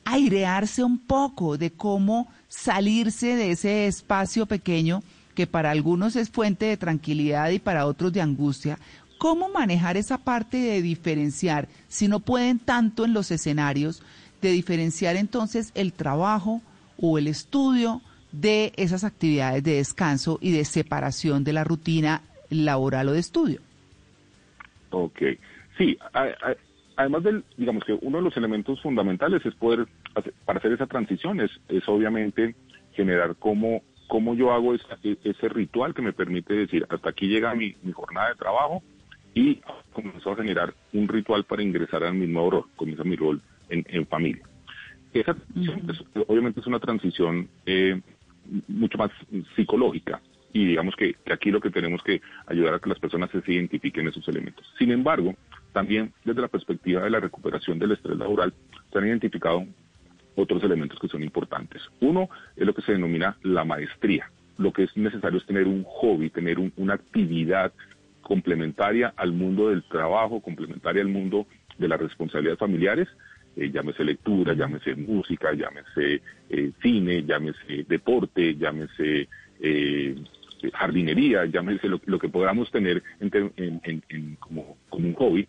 airearse 0.05 0.83
un 0.83 0.99
poco, 0.99 1.57
de 1.57 1.71
cómo 1.71 2.27
salirse 2.47 3.35
de 3.35 3.51
ese 3.51 3.87
espacio 3.87 4.45
pequeño 4.45 5.03
que 5.35 5.47
para 5.47 5.71
algunos 5.71 6.15
es 6.15 6.29
fuente 6.29 6.65
de 6.65 6.77
tranquilidad 6.77 7.49
y 7.51 7.59
para 7.59 7.85
otros 7.85 8.11
de 8.11 8.21
angustia. 8.21 8.77
¿Cómo 9.17 9.49
manejar 9.49 9.97
esa 9.97 10.17
parte 10.17 10.57
de 10.57 10.81
diferenciar, 10.81 11.67
si 11.87 12.07
no 12.07 12.19
pueden 12.19 12.59
tanto 12.59 13.05
en 13.05 13.13
los 13.13 13.31
escenarios, 13.31 14.01
de 14.41 14.51
diferenciar 14.51 15.15
entonces 15.15 15.71
el 15.75 15.93
trabajo 15.93 16.61
o 16.97 17.17
el 17.17 17.27
estudio 17.27 18.01
de 18.31 18.73
esas 18.77 19.03
actividades 19.03 19.63
de 19.63 19.75
descanso 19.75 20.39
y 20.41 20.51
de 20.51 20.65
separación 20.65 21.43
de 21.43 21.53
la 21.53 21.63
rutina 21.63 22.21
laboral 22.49 23.09
o 23.09 23.13
de 23.13 23.19
estudio? 23.19 23.61
Ok, 24.89 25.21
sí, 25.77 25.97
además 27.01 27.23
del, 27.23 27.43
digamos 27.57 27.83
que 27.83 27.93
uno 27.93 28.19
de 28.19 28.23
los 28.23 28.37
elementos 28.37 28.81
fundamentales 28.81 29.43
es 29.45 29.55
poder, 29.55 29.87
para 30.45 30.59
hacer 30.59 30.71
esa 30.71 30.85
transición, 30.85 31.41
es, 31.41 31.51
es 31.67 31.87
obviamente 31.87 32.55
generar 32.93 33.35
cómo, 33.37 33.81
cómo 34.07 34.35
yo 34.35 34.51
hago 34.51 34.75
ese, 34.75 35.49
ritual 35.49 35.93
que 35.93 36.03
me 36.03 36.13
permite 36.13 36.53
decir, 36.53 36.85
hasta 36.89 37.09
aquí 37.09 37.27
llega 37.27 37.55
mi, 37.55 37.75
jornada 37.91 38.29
de 38.29 38.35
trabajo 38.35 38.83
y 39.33 39.61
comenzó 39.93 40.31
a 40.31 40.35
generar 40.35 40.73
un 40.93 41.07
ritual 41.07 41.43
para 41.45 41.63
ingresar 41.63 42.03
a 42.03 42.11
mi 42.11 42.27
nuevo 42.27 42.51
rol, 42.51 42.65
comienza 42.75 43.03
mi 43.03 43.15
rol 43.15 43.41
en, 43.69 44.05
familia. 44.07 44.43
Esa 45.13 45.35
obviamente 46.27 46.59
es 46.59 46.67
una 46.67 46.79
transición 46.79 47.49
eh, 47.65 47.99
mucho 48.67 48.97
más 48.97 49.11
psicológica 49.55 50.21
y 50.53 50.65
digamos 50.65 50.95
que, 50.95 51.15
que, 51.25 51.33
aquí 51.33 51.49
lo 51.49 51.61
que 51.61 51.69
tenemos 51.69 52.03
que 52.03 52.21
ayudar 52.45 52.75
a 52.75 52.79
que 52.79 52.89
las 52.89 52.99
personas 52.99 53.29
se 53.31 53.51
identifiquen 53.51 54.07
esos 54.07 54.27
elementos. 54.27 54.65
Sin 54.77 54.91
embargo, 54.91 55.33
también 55.71 56.13
desde 56.23 56.41
la 56.41 56.47
perspectiva 56.47 57.03
de 57.03 57.09
la 57.09 57.19
recuperación 57.19 57.79
del 57.79 57.93
estrés 57.93 58.17
laboral, 58.17 58.53
se 58.91 58.97
han 58.97 59.07
identificado 59.07 59.65
otros 60.35 60.63
elementos 60.63 60.99
que 60.99 61.07
son 61.07 61.23
importantes. 61.23 61.81
Uno 61.99 62.29
es 62.55 62.65
lo 62.65 62.73
que 62.73 62.81
se 62.81 62.93
denomina 62.93 63.37
la 63.43 63.63
maestría. 63.63 64.31
Lo 64.57 64.71
que 64.71 64.83
es 64.83 64.95
necesario 64.95 65.39
es 65.39 65.45
tener 65.45 65.67
un 65.67 65.83
hobby, 65.83 66.29
tener 66.29 66.57
una 66.59 66.93
actividad 66.93 67.73
complementaria 68.21 69.13
al 69.17 69.33
mundo 69.33 69.69
del 69.69 69.83
trabajo, 69.83 70.41
complementaria 70.41 71.01
al 71.01 71.09
mundo 71.09 71.47
de 71.77 71.87
las 71.87 71.99
responsabilidades 71.99 72.59
familiares, 72.59 73.07
eh, 73.55 73.69
llámese 73.71 74.03
lectura, 74.03 74.53
llámese 74.53 74.95
música, 74.95 75.51
llámese 75.53 76.21
eh, 76.49 76.71
cine, 76.81 77.23
llámese 77.23 77.85
deporte, 77.87 78.55
llámese 78.55 79.27
eh, 79.59 80.15
jardinería, 80.73 81.45
llámese 81.45 81.89
lo, 81.89 82.19
que 82.19 82.29
podamos 82.29 82.71
tener 82.71 83.03
como, 84.39 84.77
como 84.89 85.07
un 85.07 85.15
hobby, 85.15 85.47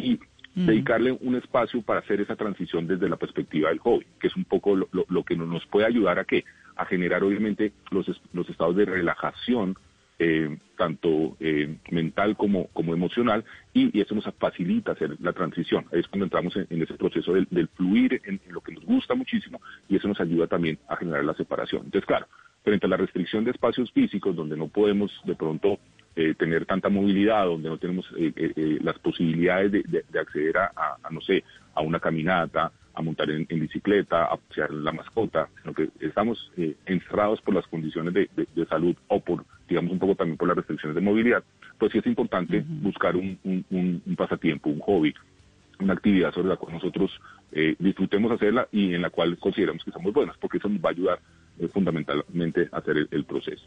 y 0.00 0.20
mm. 0.54 0.66
dedicarle 0.66 1.12
un 1.12 1.36
espacio 1.36 1.82
para 1.82 2.00
hacer 2.00 2.20
esa 2.20 2.36
transición 2.36 2.86
desde 2.86 3.08
la 3.08 3.16
perspectiva 3.16 3.68
del 3.68 3.78
hobby, 3.78 4.06
que 4.20 4.26
es 4.26 4.36
un 4.36 4.44
poco 4.44 4.76
lo, 4.76 5.24
que 5.24 5.36
nos 5.36 5.66
puede 5.66 5.86
ayudar 5.86 6.18
a 6.18 6.24
qué? 6.24 6.44
a 6.76 6.86
generar 6.86 7.22
obviamente 7.22 7.72
los, 7.90 8.06
los 8.32 8.48
estados 8.48 8.74
de 8.74 8.86
relajación 8.86 9.76
eh, 10.22 10.58
tanto 10.76 11.34
eh, 11.40 11.78
mental 11.90 12.36
como, 12.36 12.66
como 12.74 12.92
emocional, 12.92 13.42
y, 13.72 13.98
eso 13.98 14.14
nos 14.14 14.26
facilita 14.38 14.92
hacer 14.92 15.16
la 15.18 15.32
transición. 15.32 15.86
Ahí 15.90 16.00
es 16.00 16.08
cuando 16.08 16.26
entramos 16.26 16.54
en, 16.56 16.82
ese 16.82 16.92
proceso 16.94 17.32
del, 17.32 17.68
fluir 17.68 18.20
en, 18.24 18.38
lo 18.50 18.60
que 18.60 18.72
nos 18.72 18.84
gusta 18.84 19.14
muchísimo, 19.14 19.62
y 19.88 19.96
eso 19.96 20.08
nos 20.08 20.20
ayuda 20.20 20.46
también 20.46 20.78
a 20.88 20.96
generar 20.96 21.24
la 21.24 21.32
separación. 21.32 21.86
Entonces, 21.86 22.06
claro, 22.06 22.26
frente 22.62 22.84
a 22.84 22.90
la 22.90 22.98
restricción 22.98 23.44
de 23.44 23.52
espacios 23.52 23.90
físicos, 23.92 24.36
donde 24.36 24.58
no 24.58 24.68
podemos 24.68 25.10
de 25.24 25.34
pronto 25.34 25.78
eh, 26.16 26.34
tener 26.34 26.66
tanta 26.66 26.88
movilidad, 26.88 27.46
donde 27.46 27.68
no 27.68 27.78
tenemos 27.78 28.12
las 28.82 28.98
posibilidades 28.98 29.72
de, 29.72 30.18
acceder 30.18 30.58
a, 30.58 30.98
no 31.10 31.20
sé, 31.20 31.44
a 31.74 31.80
una 31.80 32.00
caminata, 32.00 32.72
a 32.94 33.02
montar 33.02 33.30
en, 33.30 33.46
bicicleta, 33.48 34.24
a 34.24 34.36
pasear 34.36 34.70
la 34.70 34.92
mascota, 34.92 35.48
sino 35.62 35.74
que 35.74 35.88
estamos 36.00 36.50
eh, 36.56 36.76
encerrados 36.86 37.40
por 37.40 37.54
las 37.54 37.66
condiciones 37.66 38.14
de, 38.14 38.28
salud 38.66 38.94
o 39.08 39.20
por, 39.20 39.44
digamos, 39.68 39.92
un 39.92 39.98
poco 39.98 40.14
también 40.14 40.36
por 40.36 40.48
las 40.48 40.56
restricciones 40.56 40.94
de 40.94 41.00
movilidad, 41.00 41.42
pues 41.78 41.92
sí 41.92 41.98
es 41.98 42.06
importante 42.06 42.62
buscar 42.66 43.16
un, 43.16 43.38
pasatiempo, 44.16 44.70
un 44.70 44.80
hobby, 44.80 45.14
una 45.80 45.94
actividad 45.94 46.32
sobre 46.32 46.48
la 46.48 46.56
cual 46.56 46.74
nosotros 46.74 47.10
eh, 47.52 47.74
disfrutemos 47.78 48.30
hacerla 48.32 48.68
y 48.70 48.94
en 48.94 49.02
la 49.02 49.10
cual 49.10 49.38
consideramos 49.38 49.82
que 49.82 49.90
somos 49.90 50.12
buenas, 50.12 50.36
porque 50.36 50.58
eso 50.58 50.68
nos 50.68 50.80
va 50.80 50.90
a 50.90 50.92
ayudar 50.92 51.18
eh, 51.58 51.68
fundamentalmente 51.68 52.68
a 52.70 52.78
hacer 52.78 53.08
el, 53.10 53.24
proceso. 53.24 53.64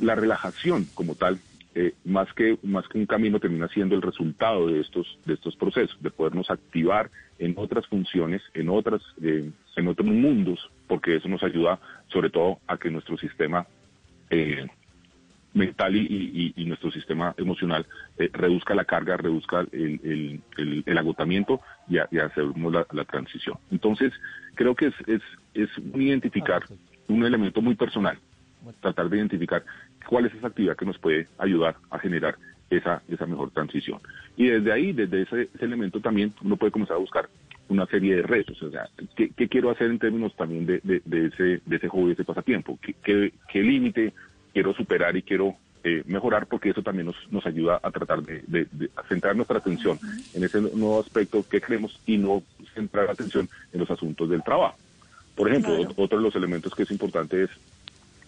La 0.00 0.14
relajación 0.14 0.86
como 0.94 1.14
tal 1.14 1.38
eh, 1.78 1.92
más 2.06 2.32
que 2.32 2.56
más 2.62 2.88
que 2.88 2.96
un 2.96 3.04
camino 3.04 3.38
termina 3.38 3.68
siendo 3.68 3.94
el 3.94 4.00
resultado 4.00 4.66
de 4.66 4.80
estos 4.80 5.18
de 5.26 5.34
estos 5.34 5.56
procesos 5.56 5.94
de 6.02 6.10
podernos 6.10 6.50
activar 6.50 7.10
en 7.38 7.52
otras 7.58 7.86
funciones 7.86 8.40
en 8.54 8.70
otras 8.70 9.02
eh, 9.22 9.50
en 9.76 9.86
otros 9.86 10.08
mundos 10.08 10.70
porque 10.86 11.16
eso 11.16 11.28
nos 11.28 11.42
ayuda 11.42 11.78
sobre 12.08 12.30
todo 12.30 12.60
a 12.66 12.78
que 12.78 12.90
nuestro 12.90 13.18
sistema 13.18 13.66
eh, 14.30 14.66
mental 15.52 15.94
y, 15.96 16.54
nuestro 16.64 16.90
sistema 16.90 17.34
emocional 17.36 17.84
reduzca 18.32 18.74
la 18.74 18.86
carga 18.86 19.18
reduzca 19.18 19.66
el, 19.70 20.40
el, 20.86 20.98
agotamiento 20.98 21.60
y, 21.90 21.96
y 21.96 22.18
hacemos 22.18 22.72
la, 22.72 22.86
la, 22.90 23.04
transición. 23.04 23.58
Entonces 23.70 24.14
creo 24.54 24.74
que 24.74 24.86
es 24.86 24.94
es, 25.06 25.22
es 25.52 25.68
identificar 25.94 26.62
un 27.08 27.24
elemento 27.24 27.60
muy 27.60 27.74
personal 27.74 28.18
tratar 28.80 29.08
de 29.08 29.16
identificar 29.18 29.64
cuál 30.08 30.26
es 30.26 30.34
esa 30.34 30.48
actividad 30.48 30.76
que 30.76 30.86
nos 30.86 30.98
puede 30.98 31.28
ayudar 31.38 31.76
a 31.90 31.98
generar 31.98 32.36
esa, 32.70 33.02
esa 33.08 33.26
mejor 33.26 33.50
transición. 33.50 34.00
Y 34.36 34.48
desde 34.48 34.72
ahí, 34.72 34.92
desde 34.92 35.22
ese, 35.22 35.48
elemento 35.60 36.00
también, 36.00 36.32
uno 36.42 36.56
puede 36.56 36.72
comenzar 36.72 36.96
a 36.96 37.00
buscar 37.00 37.28
una 37.68 37.86
serie 37.86 38.16
de 38.16 38.22
retos, 38.22 38.62
o 38.62 38.70
sea, 38.70 38.88
¿qué, 39.16 39.48
quiero 39.48 39.70
hacer 39.70 39.90
en 39.90 39.98
términos 39.98 40.36
también 40.36 40.66
de, 40.66 40.80
de, 40.84 41.26
ese, 41.26 41.60
de 41.64 41.76
ese 41.76 41.88
hobby, 41.88 42.08
de 42.08 42.12
ese 42.12 42.24
pasatiempo? 42.24 42.78
¿Qué, 42.80 43.32
qué, 43.48 43.62
límite 43.62 44.12
quiero 44.52 44.72
superar 44.72 45.16
y 45.16 45.22
quiero 45.22 45.56
eh, 45.82 46.04
mejorar? 46.06 46.46
Porque 46.46 46.70
eso 46.70 46.82
también 46.82 47.06
nos, 47.06 47.16
nos 47.32 47.44
ayuda 47.44 47.80
a 47.82 47.90
tratar 47.90 48.22
de, 48.22 48.42
de, 48.46 48.90
centrar 49.08 49.34
nuestra 49.34 49.58
atención 49.58 49.98
en 50.32 50.44
ese 50.44 50.60
nuevo 50.60 51.00
aspecto 51.00 51.44
que 51.48 51.60
creemos 51.60 52.00
y 52.06 52.18
no 52.18 52.44
centrar 52.72 53.06
la 53.06 53.12
atención 53.12 53.48
en 53.72 53.80
los 53.80 53.90
asuntos 53.90 54.30
del 54.30 54.44
trabajo. 54.44 54.76
Por 55.34 55.50
ejemplo, 55.50 55.76
otro 55.96 56.18
de 56.18 56.24
los 56.24 56.36
elementos 56.36 56.72
que 56.72 56.84
es 56.84 56.90
importante 56.92 57.42
es 57.42 57.50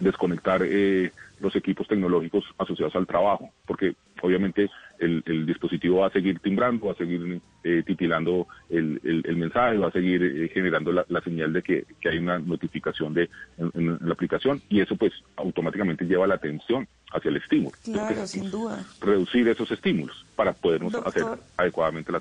desconectar 0.01 0.63
eh, 0.65 1.13
los 1.41 1.55
equipos 1.55 1.87
tecnológicos 1.87 2.45
asociados 2.59 2.95
al 2.97 3.07
trabajo, 3.07 3.51
porque 3.67 3.95
obviamente 4.23 4.71
el, 4.99 5.47
dispositivo 5.47 6.01
va 6.01 6.09
a 6.09 6.11
seguir 6.11 6.41
timbrando, 6.41 6.87
va 6.87 6.93
a 6.93 6.97
seguir 6.97 7.41
eh, 7.63 7.83
titilando 7.87 8.49
el, 8.69 9.01
mensaje, 9.37 9.79
va 9.79 9.89
a 9.89 9.93
seguir 9.93 10.23
eh, 10.23 10.51
generando 10.53 10.93
la, 10.93 11.21
señal 11.23 11.53
de 11.53 11.63
que, 11.63 11.87
hay 12.05 12.19
una 12.19 12.39
notificación 12.39 13.15
de 13.15 13.31
en, 13.59 13.99
la 14.01 14.13
aplicación 14.13 14.61
y 14.69 14.81
eso 14.81 14.97
pues 14.97 15.13
automáticamente 15.37 16.05
lleva 16.05 16.27
la 16.27 16.35
atención 16.35 16.89
hacia 17.13 17.29
el 17.29 17.37
estímulo. 17.37 17.77
Claro, 17.85 18.27
sin 18.27 18.51
duda. 18.51 18.85
Reducir 19.01 19.47
esos 19.49 19.71
estímulos 19.71 20.27
para 20.35 20.53
podernos 20.53 20.95
hacer 20.95 21.25
adecuadamente 21.57 22.11
la 22.11 22.21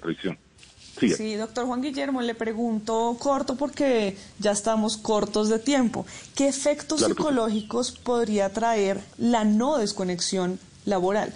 Sí, 1.00 1.36
doctor 1.36 1.66
Juan 1.66 1.82
Guillermo, 1.82 2.22
le 2.22 2.34
pregunto 2.34 3.16
corto 3.20 3.56
porque 3.56 4.16
ya 4.40 4.52
estamos 4.52 4.98
cortos 4.98 5.50
de 5.50 5.60
tiempo. 5.60 6.06
¿Qué 6.36 6.48
efectos 6.48 7.02
psicológicos 7.02 7.92
podría 7.92 8.52
traer 8.52 9.00
la 9.18 9.44
no 9.44 9.78
desconexión 9.78 10.60
laboral? 10.86 11.34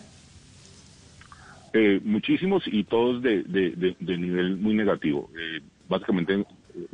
Eh, 1.74 2.02
muchísimos 2.04 2.64
y 2.66 2.84
todos 2.84 3.22
de, 3.22 3.96
nivel 4.00 4.58
muy 4.58 4.74
negativo. 4.74 5.30
Eh, 5.38 5.62
básicamente 5.88 6.34
eh, 6.34 6.46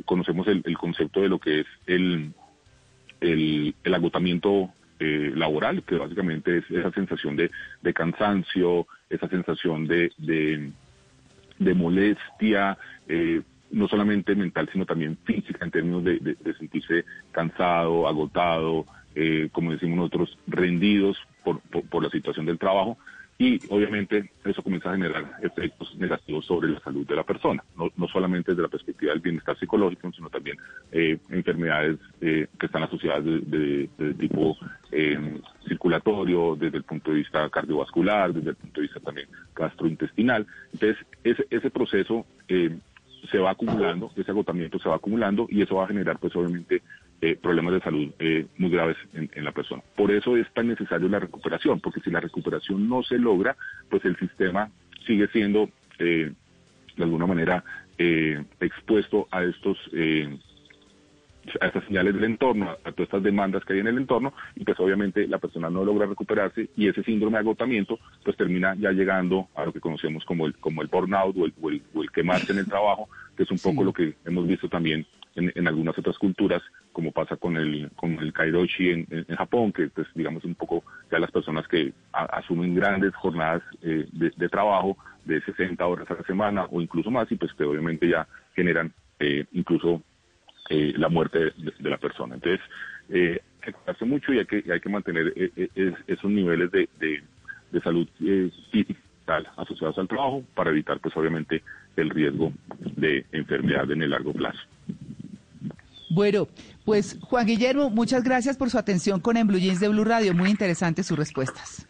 conocemos 0.04 0.46
el, 0.46 0.62
concepto 0.76 1.20
de 1.22 1.28
lo 1.28 1.38
que 1.38 1.60
es 1.60 1.66
el, 1.86 2.32
el, 3.20 3.94
agotamiento 3.94 4.70
laboral, 5.00 5.84
que 5.84 5.94
básicamente 5.94 6.58
es 6.58 6.70
esa 6.70 6.90
sensación 6.90 7.36
de, 7.36 7.50
cansancio, 7.94 8.86
esa 9.08 9.28
sensación 9.28 9.86
de 9.86 10.72
de 11.58 11.74
molestia, 11.74 12.78
eh, 13.08 13.42
no 13.70 13.88
solamente 13.88 14.34
mental, 14.34 14.68
sino 14.72 14.86
también 14.86 15.18
física, 15.24 15.64
en 15.64 15.70
términos 15.70 16.04
de, 16.04 16.36
sentirse 16.58 17.04
cansado, 17.32 18.08
agotado, 18.08 18.86
eh, 19.14 19.48
como 19.52 19.72
decimos 19.72 19.96
nosotros, 19.96 20.38
rendidos 20.46 21.18
por, 21.44 21.60
por, 21.60 22.02
la 22.02 22.10
situación 22.10 22.46
del 22.46 22.58
trabajo 22.58 22.98
y 23.40 23.60
obviamente 23.68 24.32
eso 24.44 24.62
comienza 24.64 24.90
a 24.90 24.96
generar 24.96 25.38
efectos 25.40 25.94
negativos 25.96 26.44
sobre 26.44 26.70
la 26.70 26.80
salud 26.80 27.06
de 27.06 27.14
la 27.14 27.22
persona, 27.22 27.62
no, 27.76 27.88
no 27.96 28.08
solamente 28.08 28.50
desde 28.50 28.62
la 28.62 28.68
perspectiva 28.68 29.12
del 29.12 29.20
bienestar 29.20 29.56
psicológico, 29.56 30.10
sino 30.12 30.28
también 30.28 30.56
eh, 30.90 31.18
enfermedades 31.30 31.98
eh, 32.20 32.48
que 32.58 32.66
están 32.66 32.82
asociadas 32.82 33.24
de, 33.24 33.88
tipo 34.18 34.56
eh, 34.90 35.38
circulatorio, 35.68 36.56
desde 36.56 36.78
el 36.78 36.82
punto 36.82 37.12
de 37.12 37.18
vista 37.18 37.48
cardiovascular, 37.48 38.34
desde 38.34 38.50
el 38.50 38.56
punto 38.56 38.80
de 38.80 38.86
vista 38.88 39.00
también 39.00 39.28
gastrointestinal. 39.54 40.44
Entonces, 40.72 41.06
ese, 41.22 41.46
ese 41.50 41.70
proceso 41.70 42.26
se 42.48 43.38
va 43.38 43.50
acumulando, 43.50 44.10
ese 44.16 44.30
agotamiento 44.32 44.80
se 44.80 44.88
va 44.88 44.96
acumulando 44.96 45.46
y 45.48 45.62
eso 45.62 45.76
va 45.76 45.84
a 45.84 45.88
generar 45.88 46.18
pues 46.18 46.34
obviamente 46.34 46.82
eh, 47.20 47.34
problemas 47.34 47.74
de 47.74 47.80
salud 47.80 48.12
eh, 48.20 48.46
muy 48.58 48.70
graves 48.70 48.96
en, 49.12 49.44
la 49.44 49.50
persona. 49.50 49.82
Por 49.96 50.12
eso 50.12 50.36
es 50.36 50.46
tan 50.54 50.68
necesario 50.68 51.08
la 51.08 51.18
recuperación, 51.18 51.80
porque 51.80 52.00
si 52.00 52.10
la 52.10 52.20
recuperación 52.20 52.88
no 52.88 53.02
se 53.02 53.18
logra, 53.18 53.56
pues 53.90 54.04
el 54.04 54.16
sistema 54.18 54.70
sigue 55.04 55.26
siendo 55.28 55.68
eh, 55.98 56.32
de 56.96 57.02
alguna 57.02 57.26
manera 57.26 57.64
expuesto 58.60 59.26
a 59.32 59.42
estos 59.42 59.76
a 61.60 61.66
estas 61.66 61.84
señales 61.86 62.14
del 62.14 62.22
entorno, 62.22 62.70
a 62.70 62.92
todas 62.92 63.08
estas 63.08 63.24
demandas 63.24 63.64
que 63.64 63.72
hay 63.72 63.80
en 63.80 63.88
el 63.88 63.96
entorno, 63.96 64.32
y 64.54 64.62
pues 64.62 64.78
obviamente 64.78 65.26
la 65.26 65.38
persona 65.38 65.68
no 65.68 65.84
logra 65.84 66.06
recuperarse 66.06 66.68
y 66.76 66.86
ese 66.86 67.02
síndrome 67.02 67.38
de 67.38 67.40
agotamiento 67.40 67.98
pues 68.22 68.36
termina 68.36 68.76
ya 68.76 68.92
llegando 68.92 69.48
a 69.56 69.64
lo 69.64 69.72
que 69.72 69.80
conocemos 69.80 70.24
como 70.24 70.46
el, 70.46 70.54
como 70.58 70.82
el 70.82 70.88
burnout 70.88 71.36
o 71.36 71.46
el, 71.46 71.54
o 71.60 71.70
el, 71.70 71.82
o 71.94 72.02
el 72.02 72.12
quemarse 72.12 72.52
en 72.52 72.58
el 72.58 72.66
trabajo, 72.66 73.08
que 73.36 73.42
es 73.42 73.50
un 73.50 73.58
poco 73.58 73.82
lo 73.82 73.92
que 73.92 74.14
hemos 74.24 74.46
visto 74.46 74.68
también 74.68 75.04
en, 75.38 75.68
algunas 75.68 75.98
otras 75.98 76.18
culturas, 76.18 76.62
como 76.92 77.12
pasa 77.12 77.36
con 77.36 77.56
el, 77.56 77.90
con 77.96 78.18
el 78.18 78.32
kairoshi 78.32 78.90
en, 78.90 79.36
Japón, 79.36 79.72
que 79.72 79.88
pues 79.88 80.06
digamos 80.14 80.44
un 80.44 80.54
poco 80.54 80.84
ya 81.10 81.18
las 81.18 81.30
personas 81.30 81.66
que 81.68 81.92
asumen 82.12 82.74
grandes 82.74 83.14
jornadas 83.14 83.62
eh, 83.82 84.06
de, 84.12 84.48
trabajo 84.48 84.96
de 85.24 85.40
60 85.42 85.86
horas 85.86 86.10
a 86.10 86.14
la 86.14 86.22
semana 86.24 86.66
o 86.70 86.80
incluso 86.80 87.10
más 87.10 87.30
y 87.30 87.36
pues 87.36 87.52
que 87.54 87.64
obviamente 87.64 88.08
ya 88.08 88.26
generan 88.54 88.92
eh, 89.20 89.44
incluso 89.52 90.02
eh, 90.70 90.92
la 90.98 91.08
muerte 91.08 91.52
de, 91.56 91.90
la 91.90 91.96
persona. 91.96 92.34
Entonces, 92.34 92.60
eh, 93.08 93.40
hay 93.62 93.72
que 93.72 93.72
cuidarse 93.72 94.04
mucho 94.04 94.34
y 94.34 94.38
hay 94.38 94.44
que, 94.44 94.62
hay 94.70 94.80
que 94.80 94.88
mantener 94.90 95.32
eh, 95.34 95.94
esos 96.06 96.30
niveles 96.30 96.70
de, 96.70 96.86
de, 97.00 97.80
salud 97.80 98.06
física 98.70 99.00
asociados 99.56 99.96
al 99.98 100.08
trabajo 100.08 100.44
para 100.54 100.68
evitar, 100.70 101.00
pues 101.00 101.16
obviamente, 101.16 101.62
el 101.96 102.10
riesgo 102.10 102.52
de 102.96 103.24
enfermedad 103.32 103.90
en 103.90 104.02
el 104.02 104.10
largo 104.10 104.34
plazo. 104.34 104.60
Bueno, 106.10 106.48
pues 106.84 107.18
Juan 107.20 107.46
Guillermo, 107.46 107.90
muchas 107.90 108.22
gracias 108.22 108.56
por 108.56 108.70
su 108.70 108.78
atención 108.78 109.20
con 109.20 109.36
En 109.36 109.46
Blue 109.46 109.58
Jeans 109.58 109.80
de 109.80 109.88
Blue 109.88 110.04
Radio. 110.04 110.34
Muy 110.34 110.50
interesantes 110.50 111.06
sus 111.06 111.18
respuestas. 111.18 111.86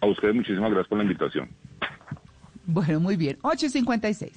A 0.00 0.06
ustedes 0.06 0.34
muchísimas 0.34 0.70
gracias 0.70 0.88
por 0.88 0.98
la 0.98 1.04
invitación. 1.04 1.48
Bueno, 2.66 3.00
muy 3.00 3.16
bien. 3.16 3.36
8.56. 3.42 4.32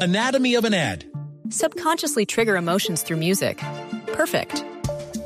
Anatomy 0.00 0.56
of 0.56 0.64
an 0.64 0.74
ad. 0.74 1.04
Subconsciously 1.50 2.26
trigger 2.26 2.56
emotions 2.56 3.02
through 3.02 3.18
music. 3.18 3.58
Perfect. 4.12 4.64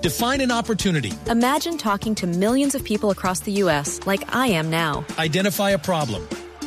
Define 0.02 0.40
an 0.40 0.50
opportunity. 0.50 1.12
Imagine 1.28 1.76
talking 1.76 2.14
to 2.14 2.26
millions 2.26 2.74
of 2.74 2.82
people 2.84 3.10
across 3.10 3.40
the 3.40 3.52
U.S. 3.64 4.00
like 4.06 4.34
I 4.34 4.46
am 4.48 4.70
now. 4.70 5.04
Identify 5.18 5.70
a 5.70 5.78
problem. 5.78 6.26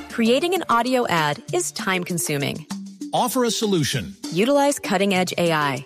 Creating 0.09 0.53
an 0.53 0.63
audio 0.69 1.07
ad 1.07 1.41
is 1.51 1.71
time 1.71 2.03
consuming. 2.03 2.67
Offer 3.11 3.45
a 3.45 3.51
solution. 3.51 4.15
Utilize 4.31 4.77
cutting 4.79 5.13
edge 5.13 5.33
AI. 5.37 5.85